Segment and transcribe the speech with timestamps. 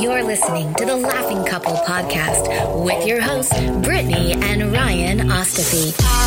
[0.00, 6.19] You're listening to the Laughing Couple podcast with your hosts, Brittany and Ryan Ostafy.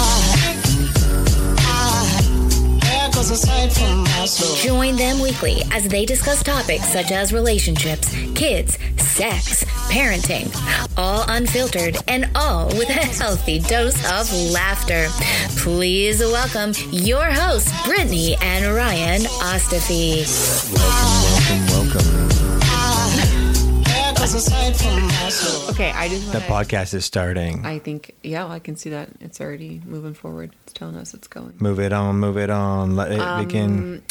[3.23, 10.53] Join them weekly as they discuss topics such as relationships, kids, sex, parenting,
[10.97, 15.07] all unfiltered and all with a healthy dose of laughter.
[15.61, 20.25] Please welcome your hosts, Brittany and Ryan Ostafy.
[20.73, 22.22] Welcome, welcome, welcome.
[24.23, 27.65] Okay, I just That wanna, The podcast is starting.
[27.65, 30.55] I think yeah, well, I can see that it's already moving forward.
[30.63, 31.55] It's telling us it's going.
[31.59, 32.95] Move it on, move it on.
[32.95, 34.01] Let it Um, begin.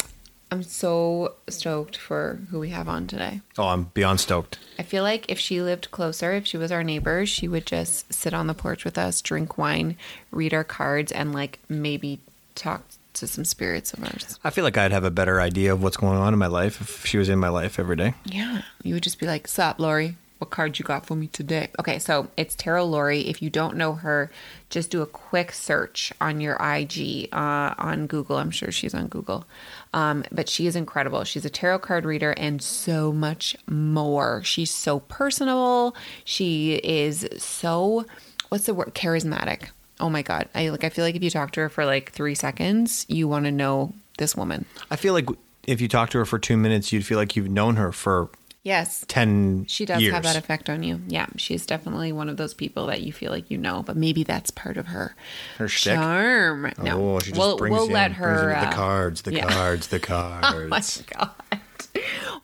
[0.51, 3.41] I'm so stoked for who we have on today.
[3.57, 4.59] Oh, I'm beyond stoked.
[4.77, 8.13] I feel like if she lived closer, if she was our neighbor, she would just
[8.13, 9.97] sit on the porch with us, drink wine,
[10.29, 12.19] read our cards, and like maybe
[12.53, 14.39] talk to some spirits of ours.
[14.43, 16.81] I feel like I'd have a better idea of what's going on in my life
[16.81, 18.13] if she was in my life every day.
[18.25, 18.61] Yeah.
[18.83, 20.17] You would just be like, Sup, Lori?
[20.39, 21.69] What card you got for me today?
[21.79, 23.21] Okay, so it's Tarot Lori.
[23.21, 24.29] If you don't know her,
[24.69, 28.35] just do a quick search on your IG uh, on Google.
[28.35, 29.45] I'm sure she's on Google.
[29.93, 31.23] Um, but she is incredible.
[31.23, 34.43] She's a tarot card reader and so much more.
[34.43, 35.95] She's so personable.
[36.25, 38.03] She is so,
[38.49, 38.93] what's the word?
[38.93, 39.69] Charismatic.
[39.99, 40.47] Oh my God.
[40.55, 43.27] I like, I feel like if you talk to her for like three seconds, you
[43.27, 44.65] want to know this woman.
[44.91, 45.27] I feel like
[45.67, 48.29] if you talk to her for two minutes, you'd feel like you've known her for
[48.65, 49.03] Yes.
[49.09, 50.13] 10 She does years.
[50.13, 51.01] have that effect on you.
[51.09, 54.23] Yeah, she's definitely one of those people that you feel like you know, but maybe
[54.23, 55.15] that's part of her
[55.57, 55.95] Her shtick?
[55.95, 56.71] charm.
[56.81, 58.47] No, Oh, she just we'll, brings we'll in- let brings her.
[58.51, 59.49] the uh, cards, the yeah.
[59.49, 60.47] cards, the cards.
[60.53, 60.81] Oh my
[61.17, 61.59] god.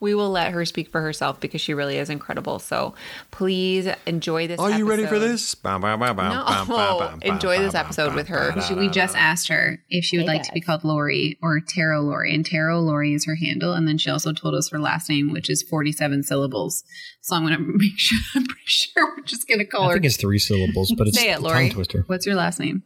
[0.00, 2.58] We will let her speak for herself because she really is incredible.
[2.58, 2.94] So
[3.30, 4.58] please enjoy this.
[4.58, 5.54] Are you ready for this?
[5.62, 7.18] No.
[7.22, 8.54] Enjoy this bam, episode bam, with her.
[8.76, 12.00] we just asked her if she would Hey, like to be called Lori or Tarot
[12.00, 13.72] Lori, and Tarot Lori is her handle.
[13.74, 16.82] And then she also told us her last name, which is forty-seven syllables.
[17.20, 18.18] So I'm going to make sure.
[18.34, 19.92] I'm pretty sure we're just going to call I her.
[19.94, 21.68] think it's three syllables, but it's Say it, a Lori.
[21.68, 22.04] tongue twister.
[22.06, 22.82] What's your last name?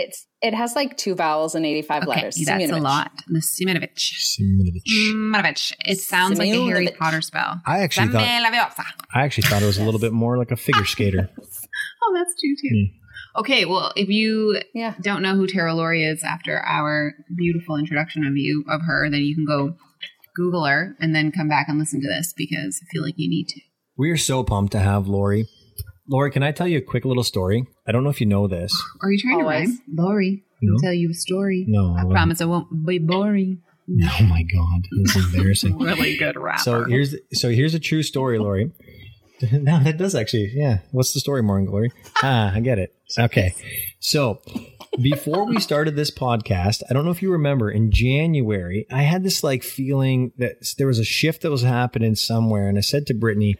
[0.00, 2.36] It's it has like two vowels and eighty five Okay, letters.
[2.44, 3.10] that's a lot.
[3.26, 4.12] The Siminovich.
[4.38, 4.82] Siminovich.
[5.12, 5.72] Siminovich.
[5.86, 7.60] It sounds like a Harry Potter spell.
[7.66, 10.84] I actually thought I actually thought it was a little bit more like a figure
[10.94, 11.30] skater.
[12.00, 12.68] Oh, that's true too.
[12.74, 13.40] Hmm.
[13.40, 14.94] Okay, well, if you Yeah.
[15.02, 19.20] don't know who Tarot Lori is after our beautiful introduction of you of her, then
[19.20, 19.76] you can go
[20.34, 23.28] Google her and then come back and listen to this because I feel like you
[23.28, 23.60] need to.
[23.96, 25.48] We are so pumped to have Lori.
[26.10, 27.66] Lori, can I tell you a quick little story?
[27.86, 28.72] I don't know if you know this.
[29.02, 29.68] Are you trying Always.
[29.68, 30.06] to rhyme?
[30.06, 30.72] Lori, No.
[30.74, 31.64] I'll tell you a story.
[31.68, 33.62] No, I I promise it won't be boring.
[33.90, 35.78] Oh my god, this is embarrassing.
[35.80, 36.62] Really good rapper.
[36.62, 38.70] So here's so here's a true story, Lori.
[39.52, 40.50] no, that does actually.
[40.54, 40.78] Yeah.
[40.90, 41.90] What's the story, Morning Glory?
[42.22, 42.94] Ah, I get it.
[43.18, 43.54] Okay.
[44.00, 44.40] So
[45.00, 49.22] before we started this podcast, I don't know if you remember in January, I had
[49.22, 53.06] this like feeling that there was a shift that was happening somewhere, and I said
[53.06, 53.54] to Brittany,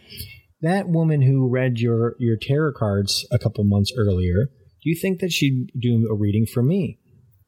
[0.61, 4.47] that woman who read your your tarot cards a couple months earlier,
[4.83, 6.99] do you think that she'd do a reading for me?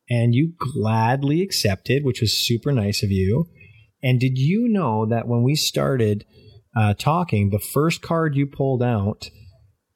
[0.08, 3.46] And you gladly accepted, which was super nice of you.
[4.02, 6.24] And did you know that when we started
[6.76, 9.30] uh, talking, the first card you pulled out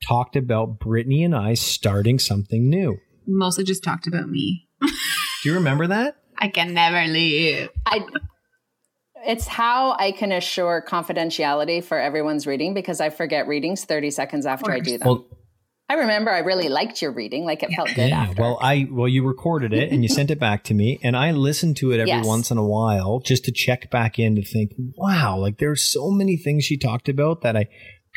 [0.06, 2.98] talked about Brittany and I starting something new?
[3.26, 4.68] mostly just talked about me.
[4.80, 6.16] Do you remember that?
[6.38, 7.68] I can never leave.
[7.86, 8.04] I
[9.26, 14.46] it's how I can assure confidentiality for everyone's reading because I forget readings 30 seconds
[14.46, 15.08] after I do them.
[15.08, 15.26] Well,
[15.88, 18.22] I remember I really liked your reading, like it felt good yeah.
[18.22, 18.40] after.
[18.40, 21.32] Well, I well you recorded it and you sent it back to me, and I
[21.32, 22.26] listened to it every Yes.
[22.26, 26.10] once in a while just to check back in to think, wow, like there's so
[26.10, 27.66] many things she talked about that I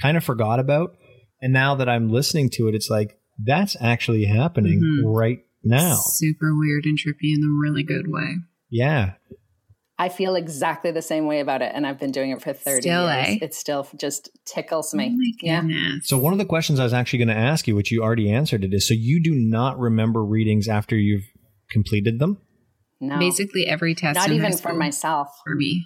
[0.01, 0.95] kind of forgot about,
[1.41, 5.13] and now that I'm listening to it, it's like that's actually happening Mhm.
[5.13, 5.95] right now.
[6.05, 8.35] Super weird and trippy in a really good way.
[8.69, 9.13] Yeah.
[9.99, 12.81] I feel exactly the same way about it, and I've been doing it for thirty
[12.81, 13.27] Still, years.
[13.29, 13.37] eh?
[13.41, 15.15] It still just tickles me.
[15.17, 15.93] Oh yeah.
[16.03, 18.31] So one of the questions I was actually going to ask you, which you already
[18.31, 21.25] answered it, is so you do not remember readings after you've
[21.71, 22.37] completed them?
[22.99, 24.15] No, Basically every test.
[24.17, 25.29] not even for myself.
[25.43, 25.85] For me.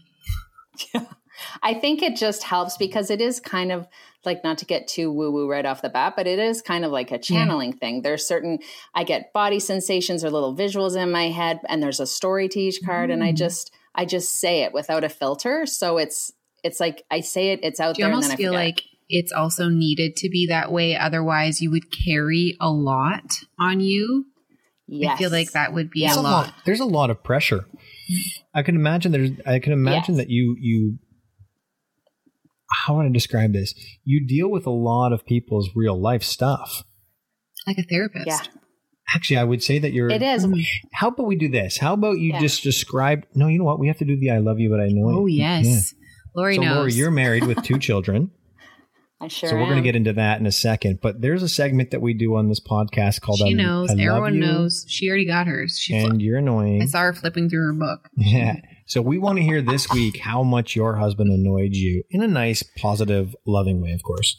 [0.94, 1.06] Yeah.
[1.64, 3.88] I think it just helps because it is kind of
[4.26, 6.86] like not to get too woo woo right off the bat, but it is kind
[6.86, 8.02] of like a channeling thing.
[8.04, 8.60] There's certain
[8.94, 12.60] I get body sensations or little visuals in my head, and there's a story to
[12.60, 13.26] each card, and Mm.
[13.26, 15.66] I just I just say it without a filter.
[15.66, 16.32] So it's
[16.64, 18.54] it's like I say it, it's out Do you there, and almost then I feel
[18.54, 20.96] like it's also needed to be that way?
[20.96, 23.24] Otherwise, you would carry a lot
[23.60, 24.26] on you.
[24.88, 25.16] yes.
[25.16, 26.24] I feel like that would be a a lot.
[26.24, 26.54] lot.
[26.66, 27.66] There's a lot of pressure.
[28.54, 29.32] I can imagine there's.
[29.46, 30.26] I can imagine Yes.
[30.26, 31.00] that you you.
[32.86, 33.74] How would I describe this?
[34.06, 36.84] You deal with a lot of people's real life stuff.
[37.68, 38.28] Like a therapist.
[38.28, 38.40] Yeah,
[39.16, 40.10] Actually, I would say that you're.
[40.10, 40.48] it is.
[40.94, 41.78] How about we do this?
[41.78, 42.40] How about you Yeah.
[42.40, 43.26] just describe?
[43.36, 43.80] No, you know what?
[43.80, 45.94] We have to do the "I love you, but I know it." Oh, yes.
[46.36, 46.76] Lori So, knows.
[46.78, 48.32] Laura, you're married with two children.
[49.20, 49.50] I sure.
[49.50, 51.00] So we're going to get into that in a second.
[51.02, 53.90] But there's a segment that we do on this podcast called she I- knows.
[53.92, 54.86] I Love Everyone You, knows.
[54.88, 55.78] She already got hers.
[55.78, 56.82] She fl- and you're annoying.
[56.82, 58.08] I saw her flipping through her book.
[58.18, 58.56] Yeah.
[58.88, 62.28] So we want to hear this week how much your husband annoyed you in a
[62.28, 64.36] nice, positive, loving way, of course.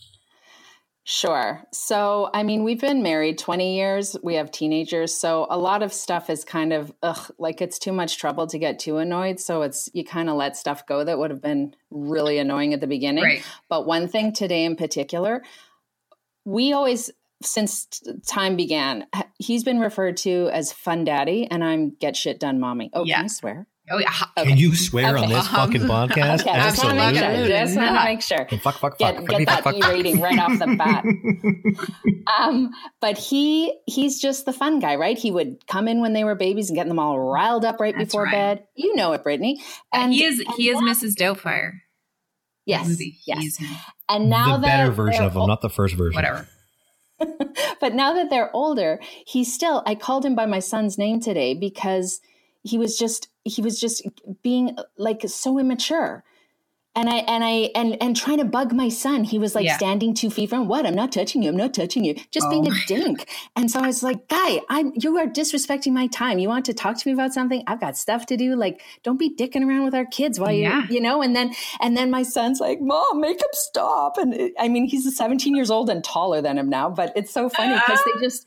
[1.04, 1.64] Sure.
[1.72, 4.16] So, I mean, we've been married 20 years.
[4.22, 5.12] We have teenagers.
[5.12, 8.58] So, a lot of stuff is kind of, ugh, like it's too much trouble to
[8.58, 9.40] get too annoyed.
[9.40, 12.80] So, it's, you kind of let stuff go that would have been really annoying at
[12.80, 13.24] the beginning.
[13.24, 13.42] Right.
[13.68, 15.42] But one thing today in particular,
[16.44, 17.10] we always,
[17.42, 17.88] since
[18.28, 19.06] time began,
[19.38, 22.90] he's been referred to as fun daddy and I'm get shit done mommy.
[22.92, 23.16] Oh, Yeah.
[23.16, 23.66] can I swear?
[23.92, 24.10] Oh, yeah.
[24.44, 25.34] Can you swear on Okay.
[25.34, 26.40] this fucking podcast?
[26.40, 27.24] Okay, just want to make sure.
[27.24, 28.46] Absolutely Just want to make sure.
[28.48, 28.98] Fuck, fuck, fuck.
[28.98, 29.90] Get, fuck, get fuck, that fuck, E fuck.
[29.92, 31.04] rating right off the bat.
[32.38, 35.18] Um, but he he's just the fun guy, right?
[35.18, 37.94] He would come in when they were babies and get them all riled up right
[37.96, 38.32] That's before right.
[38.32, 38.64] bed.
[38.74, 39.60] You know it, Brittany.
[39.92, 41.14] And he is and he is now- Mrs.
[41.14, 41.72] Doubtfire.
[42.64, 43.18] Yes, Movie.
[43.26, 43.58] Yes.
[44.08, 46.14] And now the better version of him, not the first version.
[46.14, 46.46] Whatever.
[47.80, 49.82] but now that they're older, he's still.
[49.84, 52.20] I called him by my son's name today because
[52.62, 54.06] he was just he was just
[54.42, 56.24] being like so immature.
[56.94, 59.24] And I and I and and trying to bug my son.
[59.24, 59.78] He was like Yeah.
[59.78, 60.84] standing two feet from what?
[60.84, 61.48] I'm not touching you.
[61.48, 62.14] I'm not touching you.
[62.30, 63.30] Just being Oh a my dink.
[63.56, 66.38] And so I was like, guy, I'm you are disrespecting my time.
[66.38, 67.64] You want to talk to me about something?
[67.66, 68.56] I've got stuff to do.
[68.56, 70.86] Like, don't be dicking around with our kids while you Yeah.
[70.90, 71.22] you know.
[71.22, 74.18] And then and then my son's like, Mom, make him stop.
[74.18, 76.90] And it- I mean, he's 17 years old and taller than him now.
[76.90, 78.10] But it's so funny because Ah.
[78.14, 78.46] they just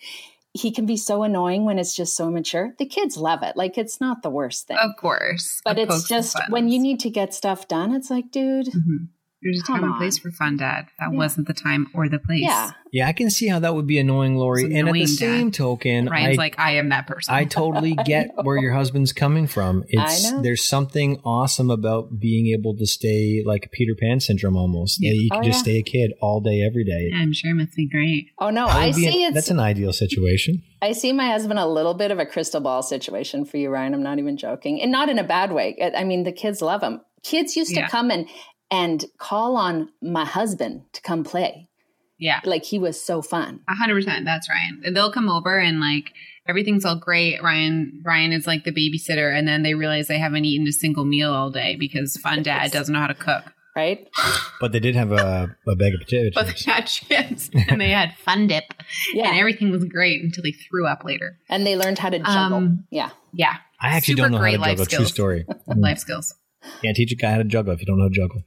[0.56, 2.74] he can be so annoying when it's just so mature.
[2.80, 3.58] The kids love it.
[3.58, 4.78] Like it's not the worst thing.
[4.78, 5.62] Of course.
[5.66, 9.10] but it's just when you need to get stuff done, it's like, dude, Mhm.
[9.46, 10.22] There's a Come time and place on.
[10.32, 10.88] for fun, Dad.
[11.00, 11.18] That Yeah.
[11.18, 12.42] wasn't the time or the place.
[12.42, 12.72] yeah.
[12.92, 14.62] Yeah, I can see how that would be annoying, Lori.
[14.64, 17.34] It's and at the annoying, same token, Ryan's I, like, I am that person.
[17.34, 19.84] I totally get where your husband's coming from.
[19.90, 20.42] It's know.
[20.42, 25.04] there's something awesome about being able to stay like Peter Pan syndrome almost.
[25.04, 25.12] Yeah.
[25.12, 25.20] Yeah.
[25.24, 25.74] You can Oh, just yeah.
[25.74, 27.12] stay a kid all day, every day.
[27.14, 28.28] I'm sure it must be great.
[28.40, 30.64] Oh no, I see an- it's that's an ideal situation.
[30.82, 33.94] I see my husband a little bit of a crystal ball situation for you, Ryan.
[33.94, 34.82] I'm not even joking.
[34.82, 35.76] And not in a bad way.
[35.82, 37.02] I I mean, the kids love him.
[37.24, 37.86] Kids used Yeah.
[37.86, 38.28] to come and
[38.72, 41.70] and call on my husband to come play.
[42.18, 42.40] Yeah.
[42.46, 43.60] Like he was so fun.
[43.70, 44.26] A hundred percent.
[44.26, 44.82] That's Ryan.
[44.86, 46.14] And They'll come over and like
[46.48, 47.42] everything's all great.
[47.44, 51.04] Ryan Ryan is like the babysitter, and then they realize they haven't eaten a single
[51.06, 53.44] meal all day because Fun Dad doesn't know how to cook.
[53.76, 54.08] Right?
[54.62, 56.64] But they did have a, a bag of potato But chips.
[56.64, 58.64] they had chips and they had Fun Dip,
[59.14, 59.28] Yeah.
[59.28, 61.38] and everything was great until they threw up later.
[61.50, 62.58] And they learned how to juggle.
[62.58, 63.10] Um, yeah.
[63.34, 64.86] Yeah, I actually Super don't know how great to life juggle.
[64.86, 65.46] True story.
[65.76, 66.34] life skills.
[66.82, 68.44] Can't teach a guy how to juggle if you don't know how to juggle.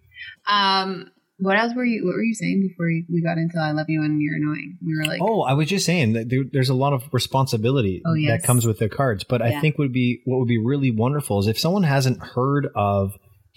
[0.47, 2.05] Um, what else were you?
[2.05, 4.77] What were you saying before we got into "I love you" and you're annoying?
[4.85, 8.03] We were like, Oh, I was just saying that there, there's a lot of responsibility
[8.05, 8.41] Oh, yes.
[8.41, 9.23] that comes with the cards.
[9.25, 12.69] But I think would be what would be really wonderful is if someone hasn't heard
[12.75, 13.13] of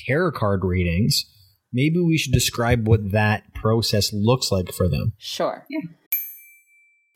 [0.06, 1.26] tarot card readings,
[1.74, 5.14] maybe we should describe what that process looks like for them.
[5.18, 5.66] Sure.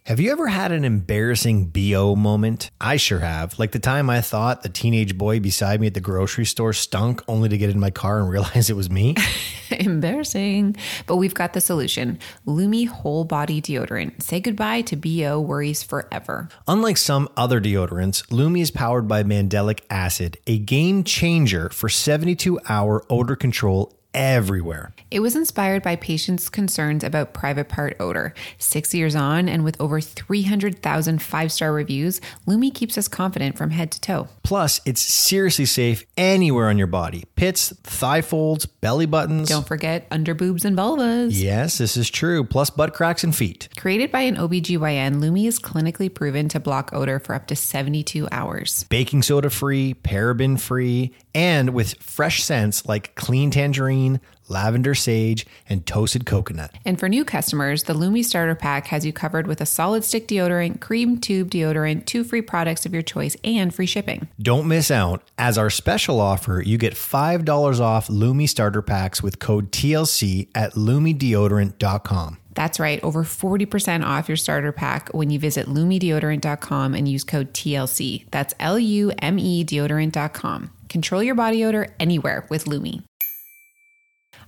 [0.05, 2.69] Have you ever had an embarrassing BO moment?
[2.79, 3.57] I sure have.
[3.57, 7.23] Like the time I thought the teenage boy beside me at the grocery store stunk
[7.27, 9.15] only to get in my car and realize it was me.
[9.71, 10.75] Embarrassing.
[11.07, 14.21] But we've got the solution Lume Whole Body Deodorant.
[14.21, 16.49] Say goodbye to BO worries forever.
[16.67, 22.59] Unlike some other deodorants, Lume is powered by mandelic acid, a game changer for 72
[22.69, 24.93] hour odor control everywhere.
[25.11, 28.33] It was inspired by patients' concerns about private part odor.
[28.57, 33.69] Six years on, and with over 300,000 five star reviews, Lume keeps us confident from
[33.71, 34.27] head to toe.
[34.43, 37.25] Plus, it's seriously safe anywhere on your body.
[37.35, 39.49] pits, thigh folds, belly buttons.
[39.49, 41.29] Don't forget underboobs and vulvas.
[41.33, 42.43] Yes, this is true.
[42.43, 43.67] Plus butt cracks and feet.
[43.75, 48.27] Created by an OBGYN, Lume is clinically proven to block odor for up to 72
[48.31, 48.85] hours.
[48.85, 54.04] Baking soda free, paraben free, and with fresh scents like clean tangerine,
[54.47, 56.71] lavender sage, and toasted coconut.
[56.85, 60.27] And for new customers, the Lume Starter Pack has you covered with a solid stick
[60.27, 64.27] deodorant, cream tube deodorant, two free products of your choice, and free shipping.
[64.39, 65.23] Don't miss out.
[65.37, 70.73] As our special offer, you get $5 off Lume starter packs with code TLC at
[70.73, 72.37] lumedeodorant.com.
[72.55, 77.53] That's right, over 40% off your starter pack when you visit lumedeodorant.com and use code
[77.53, 78.25] TLC.
[78.31, 80.71] That's L U M E deodorant.com.
[80.87, 83.03] Control your body odor anywhere with Lume.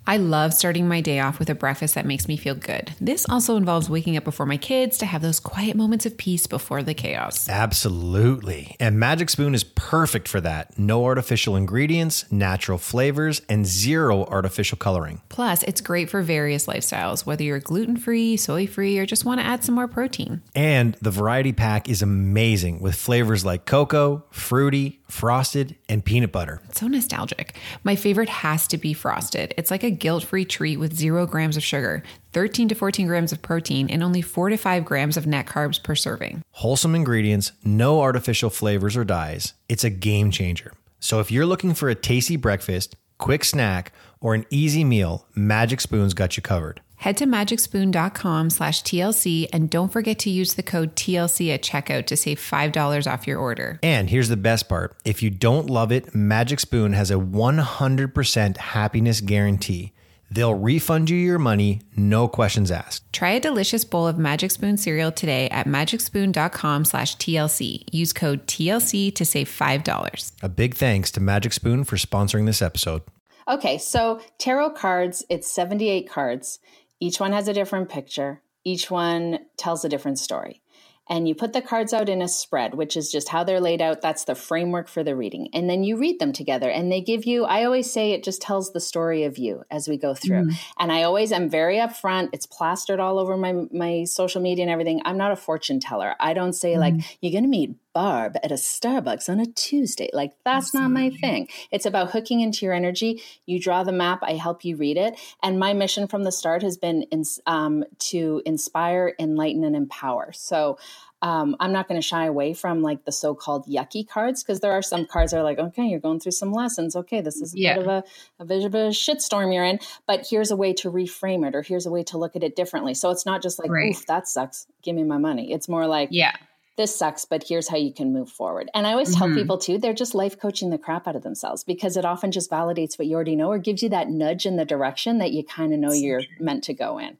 [0.10, 2.94] I love starting my day off with a breakfast that makes me feel good.
[3.02, 6.48] This also involves waking up before my kids to have those quiet moments of peace
[6.48, 7.50] before the chaos.
[7.50, 8.78] Absolutely.
[8.80, 10.80] And Magic Spoon is perfect for that.
[10.80, 15.22] No artificial ingredients, natural flavors, and zero artificial coloring.
[15.28, 19.42] Plus, it's great for various lifestyles, whether you're gluten free, soy free, or just want
[19.42, 20.42] to add some more protein.
[20.56, 26.62] And the variety pack is amazing with flavors like cocoa, fruity, frosted, and peanut butter.
[26.70, 27.56] It's so nostalgic.
[27.84, 29.54] My favorite has to be frosted.
[29.58, 32.04] It's like a guilt free treat with zero grams of sugar,
[32.34, 35.82] 13 to 14 grams of protein, and only 4 to 5 grams of net carbs
[35.82, 36.44] per serving.
[36.52, 39.54] Wholesome ingredients, no artificial flavors or dyes.
[39.68, 40.74] It's a game changer.
[41.00, 45.82] So if you're looking for a tasty breakfast, quick snack, or an easy meal, Magic
[45.82, 46.82] Spoon's got you covered.
[46.98, 52.08] Head to magicspoon.com slash TLC and don't forget to use the code TLC at checkout
[52.08, 53.80] to save $5 off your order.
[53.84, 58.58] And here's the best part if you don't love it, Magic Spoon has a 100%
[58.58, 59.94] happiness guarantee.
[60.30, 63.14] They'll refund you your money, no questions asked.
[63.14, 67.86] Try a delicious bowl of Magic Spoon cereal today at magicspoon.com slash TLC.
[67.92, 70.32] Use code TLC to save $5.
[70.42, 73.04] A big thanks to Magic Spoon for sponsoring this episode.
[73.48, 76.60] Okay, so tarot cards, it's 78 cards.
[77.00, 80.62] Each one has a different picture, each one tells a different story.
[81.10, 83.82] And you put the cards out in a spread, which is just how they're laid
[83.82, 84.02] out.
[84.02, 85.48] That's the framework for the reading.
[85.54, 86.70] And then you read them together.
[86.70, 89.88] And they give you, I always say it just tells the story of you as
[89.88, 90.48] we go through.
[90.48, 90.60] Mm.
[90.78, 92.32] And I always am very upfront.
[92.34, 95.02] It's plastered all over my, my social media and everything.
[95.06, 96.16] I'm not a fortune teller.
[96.20, 100.08] I don't say, like, you're going to meet Barb at a Starbucks on a Tuesday.
[100.14, 101.48] Like, that's not my thing.
[101.72, 103.24] It's about hooking into your energy.
[103.48, 105.20] You draw the map, I help you read it.
[105.42, 110.32] And my mission from the start has been in, um, to inspire, enlighten, and empower.
[110.34, 110.78] So,
[111.24, 114.74] um, I'm not going to shy away from like the so-called yucky cards because there
[114.74, 116.96] are some cards that are like, okay, you're going through some lessons.
[116.96, 117.74] Okay, this is a Yeah.
[117.74, 118.04] bit of a,
[118.44, 121.64] a bit of a shitstorm you're in, but here's a way to reframe it, or
[121.64, 122.94] here's a way to look at it differently.
[122.94, 123.90] So it's not just like, Right.
[123.96, 124.68] oof, that sucks.
[124.84, 125.52] Give me my money.
[125.52, 126.36] It's more like, Yeah.
[126.78, 128.70] This sucks, but here's how you can move forward.
[128.76, 129.36] And I always tell Mhm.
[129.36, 132.52] people too, they're just life coaching the crap out of themselves because it often just
[132.52, 135.44] validates what you already know or gives you that nudge in the direction that you
[135.44, 137.18] kind of know you're meant to go in.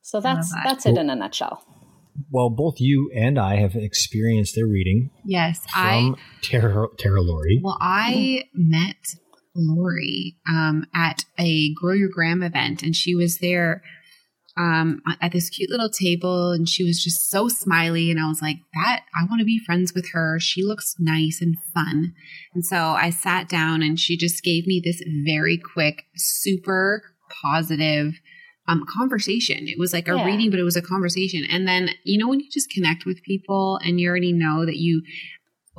[0.00, 0.62] So that's that.
[0.64, 1.64] that's it in a nutshell.
[2.30, 5.58] Well, both you and I have experienced their reading Yes.
[5.66, 7.60] from I Tara, Tarot Lori.
[7.64, 9.16] Well, I met
[9.56, 13.82] Lori um, at a Grow Your Gram event, and she was there
[14.56, 18.10] um, at this cute little table, and she was just so smiley.
[18.10, 20.38] And I was like, "That I want to be friends with her.
[20.40, 22.14] She looks nice and fun."
[22.54, 27.02] And so I sat down, and she just gave me this very quick, super
[27.42, 28.14] positive
[28.66, 29.68] um, conversation.
[29.68, 30.24] It was like a Yeah.
[30.24, 31.44] reading, but it was a conversation.
[31.50, 34.76] And then, you know, when you just connect with people and you already know that
[34.76, 35.02] you,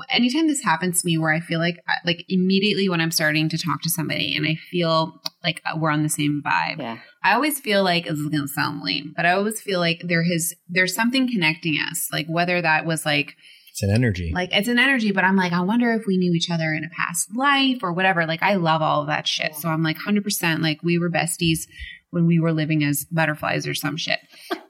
[0.09, 3.57] anytime this happens to me where I feel like, like immediately when I'm starting to
[3.57, 6.97] talk to somebody and I feel like uh, we're on the same vibe, Yeah.
[7.23, 10.01] I always feel like this is going to sound lame, but I always feel like
[10.03, 12.09] there has, there's something connecting us.
[12.11, 13.35] Like whether that was like,
[13.71, 14.31] It's an energy.
[14.33, 16.83] like it's an energy, but I'm like, I wonder if we knew each other in
[16.83, 18.25] a past life or whatever.
[18.25, 19.55] Like I love all of that shit.
[19.55, 21.67] So I'm like 100% like we were besties
[22.11, 24.19] when we were living as butterflies or some shit.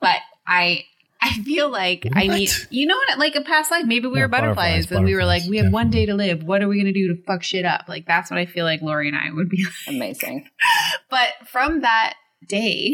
[0.01, 0.17] But
[0.48, 0.86] I
[1.25, 4.25] I feel like I need you know what like a past life maybe we Yeah,
[4.25, 6.44] were butterflies, butterflies, and we were like we have one day to live.
[6.44, 7.86] What are we going to do to fuck shit up?
[7.88, 10.50] Like that's what I feel like Lori and I would be Amazing.
[11.10, 12.13] but from that
[12.48, 12.94] day,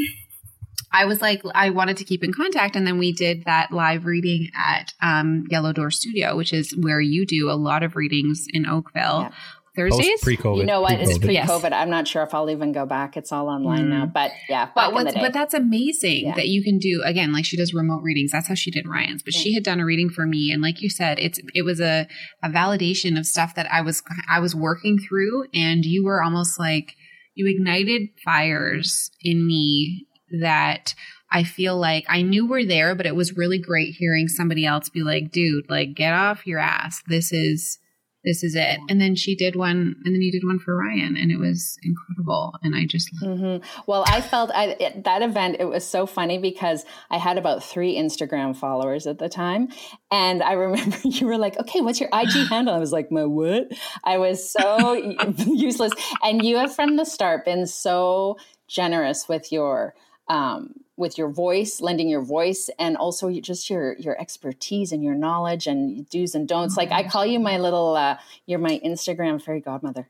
[0.94, 2.76] I was like, I wanted to keep in contact.
[2.76, 7.00] And then we did that live reading at um, Yellow Door Studio, which is where
[7.00, 9.22] you do a lot of readings in Oakville.
[9.22, 9.32] Yeah.
[9.76, 10.08] Thursdays.
[10.10, 10.58] Post pre-COVID.
[10.58, 10.94] You know what?
[11.00, 11.46] It's pre-COVID.
[11.46, 11.74] pre-COVID.
[11.74, 13.16] I'm not sure if I'll even go back.
[13.16, 14.06] It's all online now.
[14.06, 14.14] Mm.
[14.14, 15.22] But yeah, back but in the day.
[15.22, 16.36] but that's amazing Yeah.
[16.36, 19.24] that you can do again like she does remote readings that's how she did ryan's
[19.24, 21.80] but she had done a reading for me and like you said it's it was
[21.80, 22.08] a,
[22.44, 26.60] a validation of stuff that i was i was working through and you were almost
[26.60, 26.96] like
[27.36, 30.06] you ignited fires in me
[30.42, 30.94] that
[31.34, 34.90] I feel like I knew were there, but it was really great hearing somebody else
[34.90, 37.02] be like, dude, like get off your ass.
[37.08, 37.80] This is
[38.24, 38.80] this is it.
[38.90, 41.78] And then she did one, and then you did one for Ryan, and it was
[41.84, 42.54] incredible.
[42.62, 43.64] And I just, Mm-hmm.
[43.88, 47.64] Well, I felt I, at that event, it was so funny because I had about
[47.64, 49.70] three Instagram followers at the time.
[50.12, 52.74] And I remember you were like, okay, what's your IG handle?
[52.74, 53.72] I was like, my what?
[54.04, 54.94] I was so
[55.48, 55.94] useless.
[56.24, 58.38] And you have from the start been so
[58.68, 59.94] generous with your,
[60.32, 65.14] um, with your voice, lending your voice, and also just your your expertise and your
[65.14, 66.78] knowledge and do's and don'ts.
[66.78, 70.10] Like I call you my little, uh, you're my Instagram fairy godmother.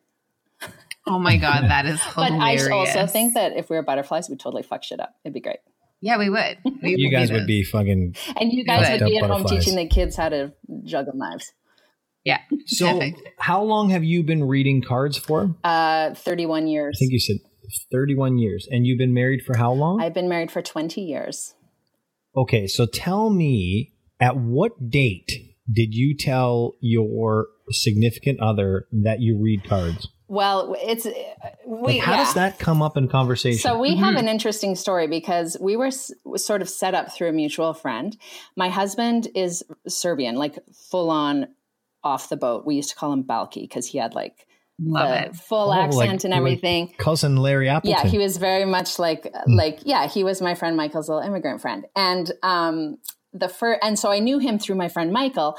[1.07, 4.39] oh my god, that is But I also think that if we were butterflies, we'd
[4.39, 5.15] totally fuck shit up.
[5.25, 5.57] It'd be great.
[6.01, 6.57] yeah, we would.
[6.83, 8.15] We You guys do would be fucking.
[8.39, 11.51] And you guys would be at home teaching the kids how to juggle knives.
[12.23, 12.41] yeah.
[12.67, 13.21] So, Perfect.
[13.39, 15.55] how long have you been reading cards for?
[15.63, 16.95] Uh, 31 years.
[16.95, 17.37] I think you said
[17.91, 18.67] 31 years.
[18.69, 20.01] And you've been married for how long?
[20.01, 21.55] I've been married for 20 years.
[22.35, 25.29] Okay, so tell me at what date
[25.71, 30.07] did you tell your significant other that you read cards?
[30.27, 31.11] Well, it's uh,
[31.67, 31.95] we.
[31.95, 32.23] Like, how yeah.
[32.23, 33.59] does that come up in conversation?
[33.59, 37.27] So we have an interesting story because we were s- sort of set up through
[37.27, 38.15] a mutual friend.
[38.55, 40.57] My husband is Serbian, like
[40.89, 41.49] full on
[42.01, 42.65] off the boat.
[42.65, 44.47] We used to call him Balki because he had like
[44.83, 45.35] Love it.
[45.35, 46.93] full Oh, accent like- and everything.
[46.97, 47.99] cousin Larry Appleton.
[48.05, 51.61] Yeah, he was very much like like yeah, he was my friend Michael's little immigrant
[51.61, 51.85] friend.
[51.95, 52.97] And um
[53.33, 55.57] the fir- and so I knew him through my friend Michael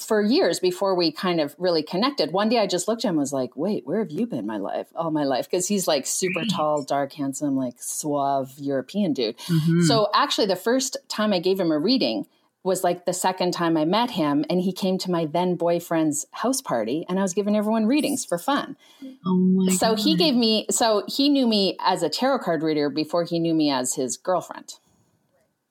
[0.00, 2.32] for years before we kind of really connected.
[2.32, 4.44] One day I just looked at him and was like, "Wait, where have you been
[4.44, 4.88] my life?
[4.96, 9.38] All my life?" Because he's like super tall, dark, handsome, like suave European dude.
[9.38, 9.82] Mhm.
[9.84, 12.26] So actually the first time I gave him a reading
[12.66, 16.26] was like the second time I met him and he came to my then boyfriend's
[16.32, 18.76] house party and I was giving everyone readings for fun
[19.24, 22.90] oh my so he gave me so he knew me as a tarot card reader
[22.90, 24.74] before he knew me as his girlfriend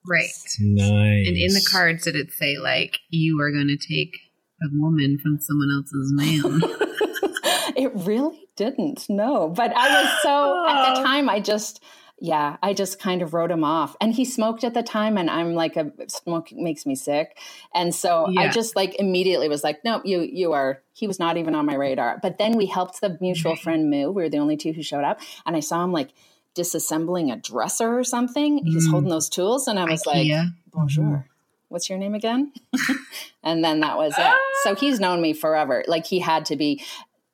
[0.07, 0.29] right.
[0.59, 1.27] nice.
[1.27, 4.15] And in the cards, did it say like you are going to take
[4.61, 6.61] a woman from someone else's man?
[7.75, 11.03] it really didn't no but i was so at the oh.
[11.03, 11.83] time i just
[12.19, 15.29] yeah i just kind of wrote him off and he smoked at the time and
[15.29, 17.37] i'm like a smoke makes me sick
[17.73, 21.35] and so i just like immediately was like nope you you are he was not
[21.35, 22.17] even on my radar.
[22.21, 25.03] But then we helped the mutual friend moo we were the only two who showed
[25.03, 26.11] up and i saw him like
[26.55, 28.91] disassembling a dresser or something he's Mm.
[28.91, 30.53] holding those tools and i was like IKEA.
[30.73, 31.27] bonjour
[31.67, 32.53] what's your name again?
[33.43, 34.33] And then that was it.
[34.63, 36.81] So he's known me forever like he had to be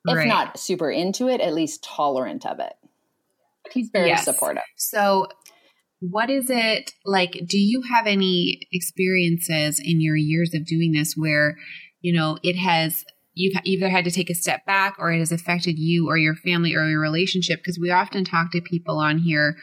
[0.06, 0.26] if Right.
[0.26, 2.74] not super into it at least tolerant of it
[3.72, 4.24] he's very Yes.
[4.24, 5.28] supportive So,
[6.00, 7.32] what is it like?
[7.46, 11.56] Do you have any experiences in your years of doing this where,
[12.00, 13.04] you know, it has,
[13.34, 16.34] you've either had to take a step back or it has affected you or your
[16.34, 17.60] family or your relationship?
[17.60, 19.56] Because we often talk to people on here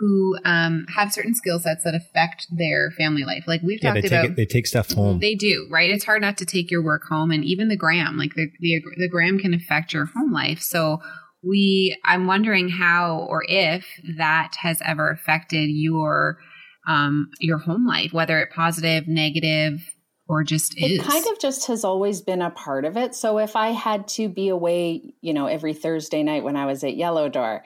[0.00, 3.44] who um, have certain skill sets that affect their family life.
[3.46, 4.30] Like we've yeah, they talked take about.
[4.30, 5.20] it, they take stuff home.
[5.20, 5.90] They do, right?
[5.90, 8.82] It's hard not to take your work home, and even the gram, like the the,
[8.96, 10.60] the gram, can affect your home life.
[10.60, 11.00] So
[11.46, 16.38] we, I'm wondering how or if that has ever affected your
[16.86, 19.80] um your home life, whether it positive, negative,
[20.28, 20.98] or just is.
[20.98, 24.08] it kind of just has always been a part of it so if i had
[24.08, 27.62] to be away you know every thursday night when i was at yellow door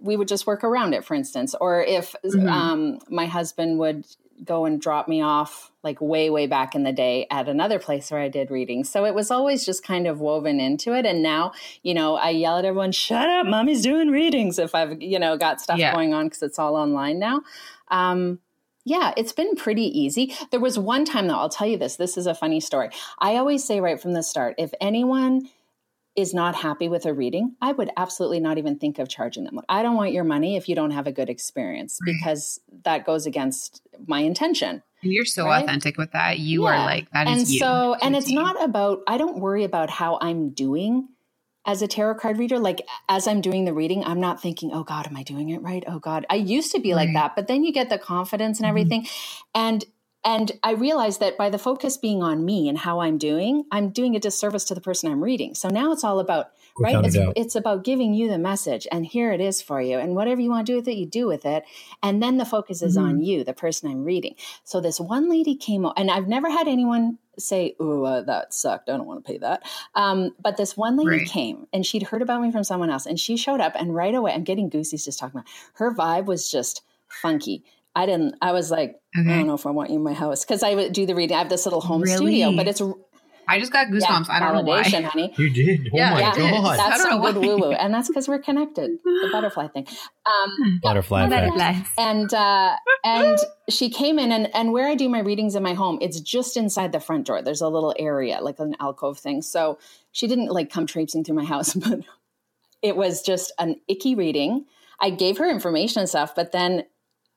[0.00, 2.48] we would just work around it for instance or if Mhm.
[2.48, 4.04] um, my husband would
[4.44, 8.10] go and drop me off like way way back in the day at another place
[8.10, 11.22] where i did readings so it was always just kind of woven into it and
[11.22, 15.18] now you know i yell at everyone shut up mommy's doing readings if i've you
[15.18, 15.92] know got stuff Yeah.
[15.92, 17.42] going on because it's all online now
[17.88, 18.40] um,
[18.84, 20.32] yeah, it's been pretty easy.
[20.52, 21.96] There was one time, though, I'll tell you this.
[21.96, 22.90] This is a funny story.
[23.18, 25.48] I always say right from the start if anyone
[26.16, 29.60] is not happy with a reading, I would absolutely not even think of charging them.
[29.68, 32.14] I don't want your money if you don't have a good experience Right.
[32.18, 34.82] because that goes against my intention.
[35.02, 35.62] and you're so right?
[35.62, 36.38] authentic with that.
[36.38, 36.84] You are Yeah.
[36.86, 37.58] like that and is you.
[37.60, 41.08] so and it's not about i don't worry about how i'm doing
[41.66, 44.82] as a tarot card reader like as i'm doing the reading i'm not thinking oh
[44.84, 47.46] god am i doing it right oh god i used to be like that but
[47.46, 48.70] then you get the confidence and Mhm.
[48.70, 49.06] everything
[49.54, 49.84] and
[50.26, 53.88] and i realized that by the focus being on me and how i'm doing i'm
[53.90, 55.54] doing a disservice to the person i'm reading.
[55.54, 56.94] So now it's all about right?
[56.96, 59.98] Without a it's, it's about giving you the message and here it is for you.
[59.98, 61.64] And whatever you want to do with it you do with it.
[62.02, 64.34] And then the focus is on you the person i'm reading.
[64.64, 68.88] So this one lady came and i've never had anyone say oh uh, that sucked.
[68.90, 69.62] I don't want to pay that.
[69.94, 71.26] Um, but this one lady Right.
[71.26, 74.14] came and she'd heard about me from someone else and she showed up and right
[74.14, 77.62] away i'm getting goosies just talking about her vibe was just funky
[77.96, 80.44] i didn't i was like i don't know if i want you in my house
[80.44, 82.16] because i would do the reading i have this little home Really?
[82.16, 82.80] studio but it's
[83.48, 84.28] I just got goosebumps.
[84.28, 84.82] I don't know why.
[84.82, 85.32] validation, honey.
[85.38, 85.86] You did.
[85.94, 86.34] Oh Yeah, my yeah.
[86.36, 86.78] god.
[86.80, 88.90] That's I some good woo woo, and that's because we're connected.
[89.04, 89.86] The butterfly thing.
[90.26, 91.54] Um, Butterfly effect.
[91.54, 91.86] Butterflies.
[91.96, 93.38] and uh, and
[93.70, 96.56] she came in, and and where I do my readings in my home, it's just
[96.56, 97.40] inside the front door.
[97.40, 99.42] There's a little area, like an alcove thing.
[99.42, 99.78] So
[100.10, 102.00] she didn't like come traipsing through my house, but
[102.82, 104.64] it was just an icky reading.
[105.00, 106.82] I gave her information and stuff, but then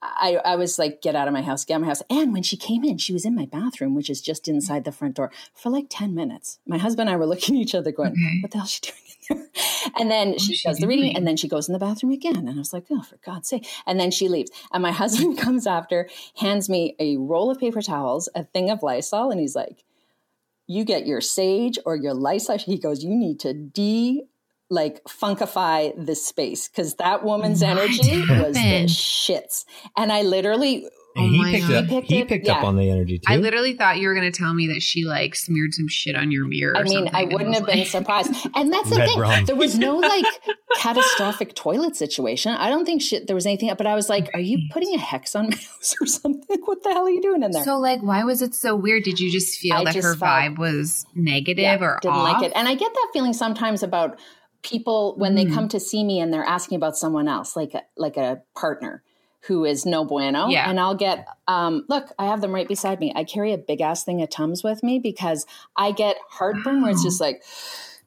[0.02, 2.02] I, I was like, get out of my house, get out of my house.
[2.10, 4.92] And when she came in, she was in my bathroom, which is just inside the
[4.94, 6.60] front door, for like 10 minutes.
[6.66, 8.40] My husband and I were looking at each other going, Okay.
[8.42, 9.50] what the hell is she doing in there?
[10.00, 12.12] And then she is she does the reading and then she goes in the bathroom
[12.12, 12.36] again.
[12.36, 13.68] And I was like, oh, for God's sake.
[13.86, 14.52] And then she leaves.
[14.72, 18.84] And my husband comes after, hands me a roll of paper towels, a thing of
[18.84, 19.32] Lysol.
[19.32, 19.84] And he's like,
[20.68, 22.58] you get your sage or your Lysol.
[22.58, 24.24] He goes, you need to de
[24.70, 29.66] like funkify this space because that woman's What energy was the shits.
[29.98, 31.86] And I literally, Oh And he oh my picked up.
[31.86, 32.68] He picked He it- picked up yeah.
[32.68, 33.24] on the energy too.
[33.28, 36.16] I literally thought you were going to tell me that she like smeared some shit
[36.16, 36.78] on your mirror.
[36.78, 38.48] I mean, I something, and wouldn't was have been surprised.
[38.56, 39.20] And that's the Red thing.
[39.20, 39.46] rum.
[39.46, 40.26] There was no like
[40.78, 42.52] catastrophic toilet situation.
[42.54, 45.00] I don't think shit, there was anything, but I was like, are you putting a
[45.00, 46.60] hex on my house or something?
[46.66, 47.64] What the hell are you doing in there?
[47.64, 49.04] So, like, why was it so weird?
[49.04, 52.16] Did you just feel I that just her felt- vibe was negative Yeah, or didn't
[52.16, 52.34] off?
[52.34, 52.54] like it.
[52.56, 54.20] And I get that feeling sometimes about
[54.62, 55.54] people when they Mm.
[55.54, 59.04] come to see me and they're asking about someone else, like a, like a partner
[59.44, 60.50] who is no bueno.
[60.50, 60.70] Yeah.
[60.70, 63.14] And I'll get, um, look, I have them right beside me.
[63.16, 65.46] I carry a big ass thing of Tums with me because
[65.78, 67.42] I get heartburn where it's just like,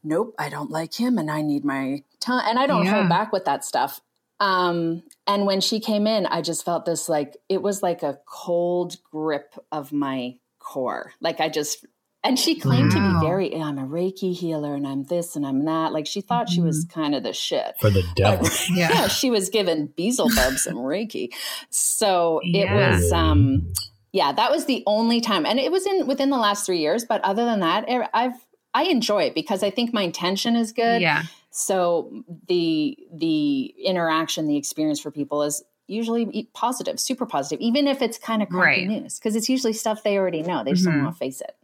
[0.04, 2.42] nope, I don't like him and I need my tongue.
[2.44, 2.96] And I don't Yeah.
[2.96, 4.02] hold back with that stuff.
[4.40, 8.18] Um, and when she came in, I just felt this like, it was like a
[8.26, 11.12] cold grip of my core.
[11.20, 11.86] Like I just,
[12.24, 15.64] and she claimed to be very, I'm a Reiki healer and I'm this and I'm
[15.64, 15.92] that.
[15.92, 17.74] Like she thought she was kind of the shit.
[17.80, 18.46] for the devil.
[18.70, 18.90] Yeah.
[18.92, 21.30] Yeah, she was given Beelzebub some Reiki.
[21.70, 22.90] So it Yeah.
[22.94, 23.72] was, um,
[24.12, 25.44] yeah, that was the only time.
[25.46, 27.04] And it was in within the last three years.
[27.04, 28.34] But other than that, eh, I've,
[28.74, 31.02] I enjoy it because I think my intention is good.
[31.02, 31.24] Yeah.
[31.50, 38.00] So the the interaction, the experience for people is usually positive, super positive, even if
[38.00, 38.88] it's kind of crappy Right.
[38.88, 40.64] news because it's usually stuff they already know.
[40.64, 41.02] They just don't Mhm.
[41.04, 41.54] want to face it.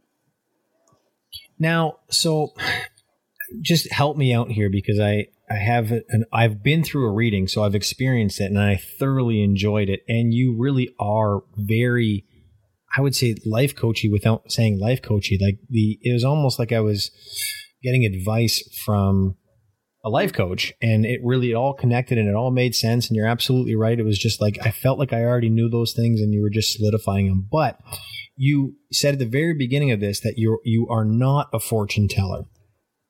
[1.59, 2.53] Now, so
[3.61, 7.47] just help me out here because I I have an I've been through a reading,
[7.47, 10.01] so I've experienced it and I thoroughly enjoyed it.
[10.07, 12.25] And you really are very,
[12.95, 15.37] I would say, life coachy without saying life coachy.
[15.41, 17.11] Like the it was almost like I was
[17.83, 19.35] getting advice from
[20.03, 23.07] a life coach, and it really it all connected and it all made sense.
[23.07, 23.99] And you're absolutely right.
[23.99, 26.49] It was just like I felt like I already knew those things, and you were
[26.49, 27.79] just solidifying them, but
[28.35, 32.07] you said at the very beginning of this that you you are not a fortune
[32.07, 32.43] teller.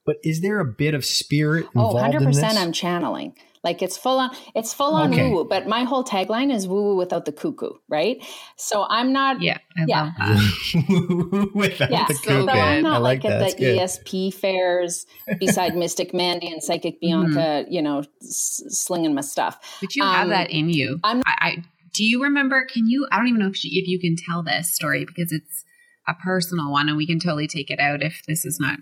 [0.05, 2.57] But is there a bit of spirit Oh, involved 100% in this?
[2.57, 3.35] I'm channeling.
[3.63, 5.23] Like it's full on it's full on Okay.
[5.23, 8.17] woo woo, but my whole tagline is woo woo without the cuckoo, right?
[8.55, 9.57] So I'm not Yeah.
[9.77, 10.01] I Yeah.
[10.03, 11.49] love that.
[11.55, 12.59] Without yeah, the so cuckoo.
[12.59, 13.31] I'm not I like, like that.
[13.33, 13.79] at That's the good.
[13.79, 15.05] ESP fairs
[15.39, 19.57] beside Mystic Mandy and Psychic Bianca, you know, s- slinging my stuff.
[19.81, 20.99] But you have Um, that in you.
[21.03, 22.65] I'm- I, I do you remember?
[22.71, 23.07] Can you?
[23.11, 25.65] I don't even know if you, if you can tell this story because it's
[26.07, 28.79] a personal one, and we can totally take it out if this is not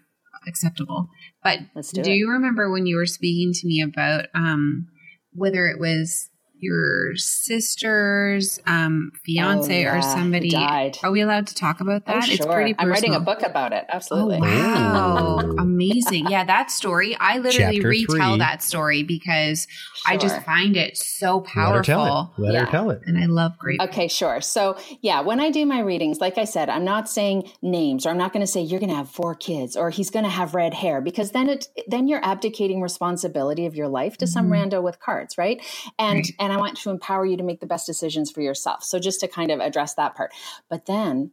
[0.47, 1.09] acceptable.
[1.43, 2.15] But Let's do do it.
[2.15, 4.87] you remember when you were speaking to me about um,
[5.33, 10.49] whether it was your sister's um, fiance Oh, yeah, or somebody?
[10.49, 10.97] died.
[11.03, 12.15] Are we allowed to talk about that?
[12.15, 12.53] Oh, It's sure.
[12.53, 12.75] pretty.
[12.77, 13.85] I'm writing a book about it.
[13.89, 14.39] Oh Absolutely.
[14.41, 15.39] wow!
[15.57, 16.27] Amazing.
[16.27, 17.15] Yeah, that story.
[17.19, 18.37] I literally Chapter retell three.
[18.39, 19.67] that story because
[20.09, 22.41] I just find it so Let her tell powerful, it.
[22.41, 22.65] Let Yeah.
[22.65, 23.01] her tell it.
[23.05, 23.81] and I love great.
[23.81, 24.39] Okay, sure.
[24.39, 28.09] So, yeah, when I do my readings, like I said, I'm not saying names or
[28.11, 30.31] I'm not going to say you're going to have four kids or he's going to
[30.31, 34.49] have red hair because then it then you're abdicating responsibility of your life to some
[34.49, 35.59] rando with cards, right?
[35.99, 36.31] And Right.
[36.47, 38.81] And I want to empower you to make the best decisions for yourself.
[38.81, 40.31] So just to kind of address that part.
[40.69, 41.31] But then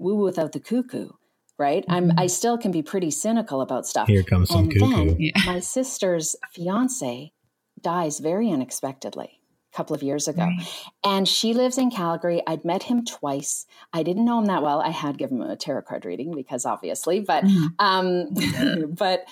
[0.00, 1.10] woo without the cuckoo,
[1.58, 1.84] right?
[1.88, 2.18] I'm mm-hmm.
[2.18, 4.08] I still can be pretty cynical about stuff.
[4.08, 4.90] Here comes some and cuckoo.
[4.90, 5.30] then Yeah.
[5.46, 7.32] my sister's fiance
[7.80, 9.38] dies very unexpectedly
[9.72, 10.42] a couple of years ago.
[10.42, 10.88] Mm.
[11.04, 12.42] And she lives in Calgary.
[12.44, 13.64] I'd met him twice.
[13.92, 14.80] I didn't know him that well.
[14.80, 17.68] I had given him a tarot card reading because obviously, but mm.
[17.78, 19.24] um but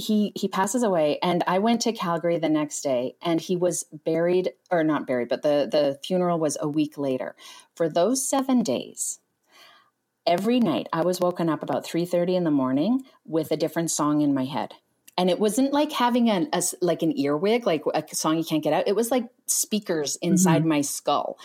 [0.00, 3.84] he he passes away and I went to Calgary the next day and he was
[4.04, 7.36] buried or not buried, but the the funeral was a week later.
[7.76, 9.20] For those 7 days,
[10.26, 14.22] every night I was woken up about 3:30 in the morning with a different song
[14.22, 14.74] in my head.
[15.20, 18.64] And it wasn't like having an a like an earwig, like a song you can't
[18.64, 18.88] get out.
[18.88, 21.38] It was like speakers inside my skull.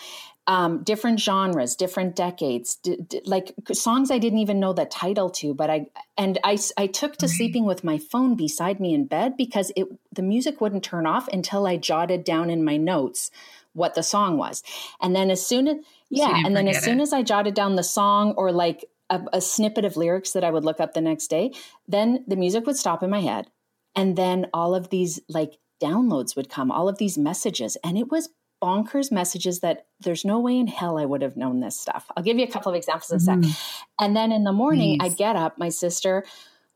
[0.47, 5.29] Um, different genres, different decades, d- d- like songs I didn't even know the title
[5.31, 5.53] to.
[5.53, 9.35] But I and i i took to sleeping with my phone beside me in bed
[9.35, 13.29] because it the music wouldn't turn off until I jotted down in my notes
[13.73, 14.63] what the song was.
[15.01, 15.77] And then as soon as
[16.09, 17.03] yeah, didn't and then as soon it.
[17.03, 20.51] as I jotted down the song or like a, a snippet of lyrics that I
[20.51, 21.51] would look up the next day.
[21.89, 23.47] Then the music would stop in my head.
[23.95, 27.77] And then all of these like downloads would come, all of these messages.
[27.83, 28.29] And it was
[28.61, 32.05] bonkers messages that there's no way in hell I would have known this stuff.
[32.15, 33.37] I'll give you a couple of examples in a sec.
[33.39, 34.03] Mm-hmm.
[34.03, 35.11] And then in the morning, Please.
[35.11, 36.25] I'd get up, my sister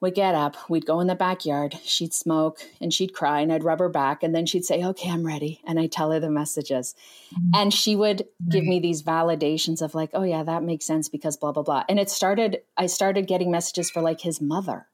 [0.02, 3.66] would get up, we'd go in the backyard, she'd smoke and she'd cry, and I'd
[3.66, 4.24] rub her back.
[4.24, 5.62] And then she'd say, Okay, I'm ready.
[5.66, 6.96] And I'd tell her the messages.
[7.34, 7.50] Mm-hmm.
[7.56, 11.38] And she would give me these validations of, like, Oh, yeah, that makes sense because
[11.38, 11.84] blah, blah, blah.
[11.90, 14.88] And it started, I started getting messages for like his mother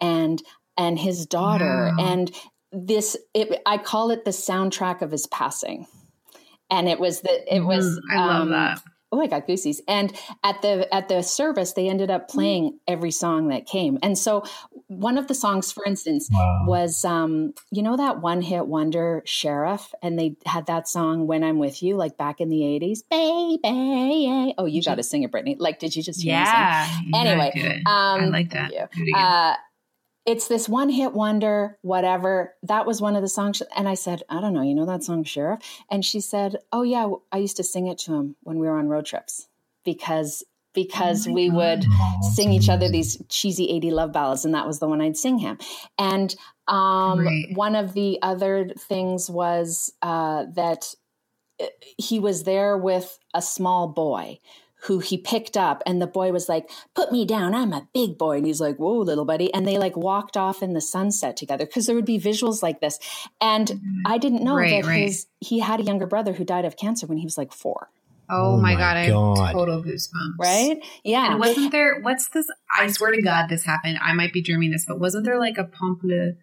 [0.00, 0.42] and
[0.76, 2.04] and his daughter Wow.
[2.04, 2.32] and
[2.72, 5.86] this it, i call it the soundtrack of his passing
[6.70, 8.00] and it was the it was.
[8.12, 8.80] I love um, that.
[9.12, 10.12] oh i got goosies and
[10.42, 14.42] at the at the service they ended up playing every song that came and so
[14.88, 16.28] one of the songs for instance
[16.66, 21.44] was um you know that one hit wonder sheriff and they had that song when
[21.44, 25.30] i'm with you like back in the 80s baby oh you got to sing it
[25.30, 26.54] brittany like did you just hear me sing?
[26.54, 26.88] Yeah.
[27.14, 29.58] Anyway, do um, I like thank that.
[30.26, 32.54] It's this one hit wonder, whatever.
[32.64, 33.62] That was one of the songs.
[33.76, 35.60] And I said, I don't know, you know that song, Sheriff?
[35.90, 38.76] And she said, Oh, yeah, I used to sing it to him when we were
[38.76, 39.46] on road trips
[39.84, 41.86] because because we would
[42.34, 45.38] sing each other these cheesy 80 love ballads and that was the one I'd sing
[45.38, 45.56] him.
[45.98, 46.34] And
[46.68, 50.94] um, one of the other things was uh, that
[51.58, 54.38] uh, he was there with a small boy
[54.82, 58.18] who he picked up and the boy was like put me down i'm a big
[58.18, 61.36] boy and he's like whoa little buddy and they like walked off in the sunset
[61.36, 62.98] together because there would be visuals like this
[63.40, 64.02] and mm-hmm.
[64.06, 65.06] i didn't know Right, that right.
[65.06, 67.88] his he had a younger brother who died of cancer when he was like four
[68.30, 69.38] oh, oh my my god, I God.
[69.38, 70.38] have total goosebumps.
[70.38, 72.00] right yeah And wasn't there?
[72.00, 72.46] What's this?
[72.76, 73.98] I swear to God, this happened.
[74.02, 76.36] I might be dreaming this, but wasn't there like a pomple?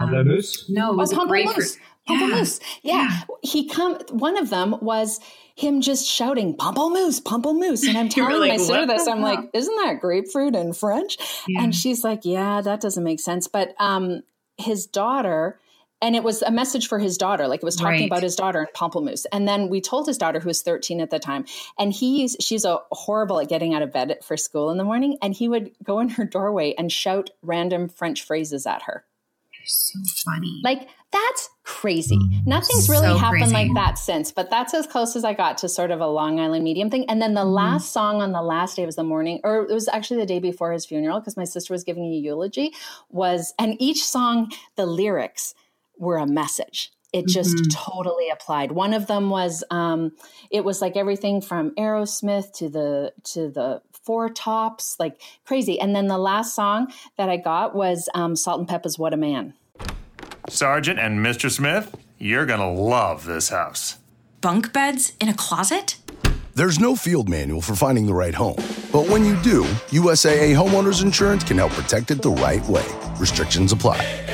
[0.00, 0.68] Pamplemousse?
[0.68, 1.78] Um, no, it oh, was oh, a grapefruit.
[2.08, 2.60] Pamplemousse.
[2.60, 2.60] Pamplemousse.
[2.82, 3.20] Yeah.
[3.42, 5.20] He come one of them was
[5.56, 7.86] him just shouting Pamplemousse, Pamplemousse.
[7.88, 9.06] And I'm telling my like, sister this.
[9.06, 11.16] I'm like, isn't that grapefruit in French?
[11.48, 11.62] Yeah.
[11.62, 13.46] And she's like, Yeah, that doesn't make sense.
[13.48, 14.22] But um
[14.58, 15.58] his daughter
[16.02, 18.06] and it was a message for his daughter, like it was talking Right.
[18.06, 19.24] about his daughter and Pamplemousse.
[19.32, 21.46] And then we told his daughter, who was 13 at the time,
[21.78, 25.16] and he's she's a horrible at getting out of bed for school in the morning,
[25.22, 29.04] and he would go in her doorway and shout random French phrases at her.
[29.66, 30.60] So funny.
[30.62, 32.16] Like that's crazy.
[32.16, 33.54] Mm, Nothing's really So happened crazy.
[33.54, 36.40] like that since, but that's as close as I got to sort of a Long
[36.40, 37.08] Island medium thing.
[37.08, 37.50] And then the mm-hmm.
[37.50, 40.40] last song on the last day was the morning, or it was actually the day
[40.40, 42.72] before his funeral because my sister was giving a eulogy.
[43.10, 45.54] Was and each song, the lyrics
[45.98, 46.90] were a message.
[47.14, 48.72] It just totally applied.
[48.72, 50.10] One of them was um,
[50.50, 55.78] it was like everything from Aerosmith to the to the Four Tops, like crazy.
[55.78, 59.16] And then the last song that I got was um, Salt and Pepa's "What a
[59.16, 59.54] Man."
[60.48, 61.48] Sergeant and Mr.
[61.48, 63.98] Smith, you're gonna love this house.
[64.40, 65.96] Bunk beds in a closet?
[66.54, 68.56] There's no field manual for finding the right home.
[68.92, 72.84] But when you do, USAA Homeowners Insurance can help protect it the right way.
[73.18, 74.33] Restrictions apply.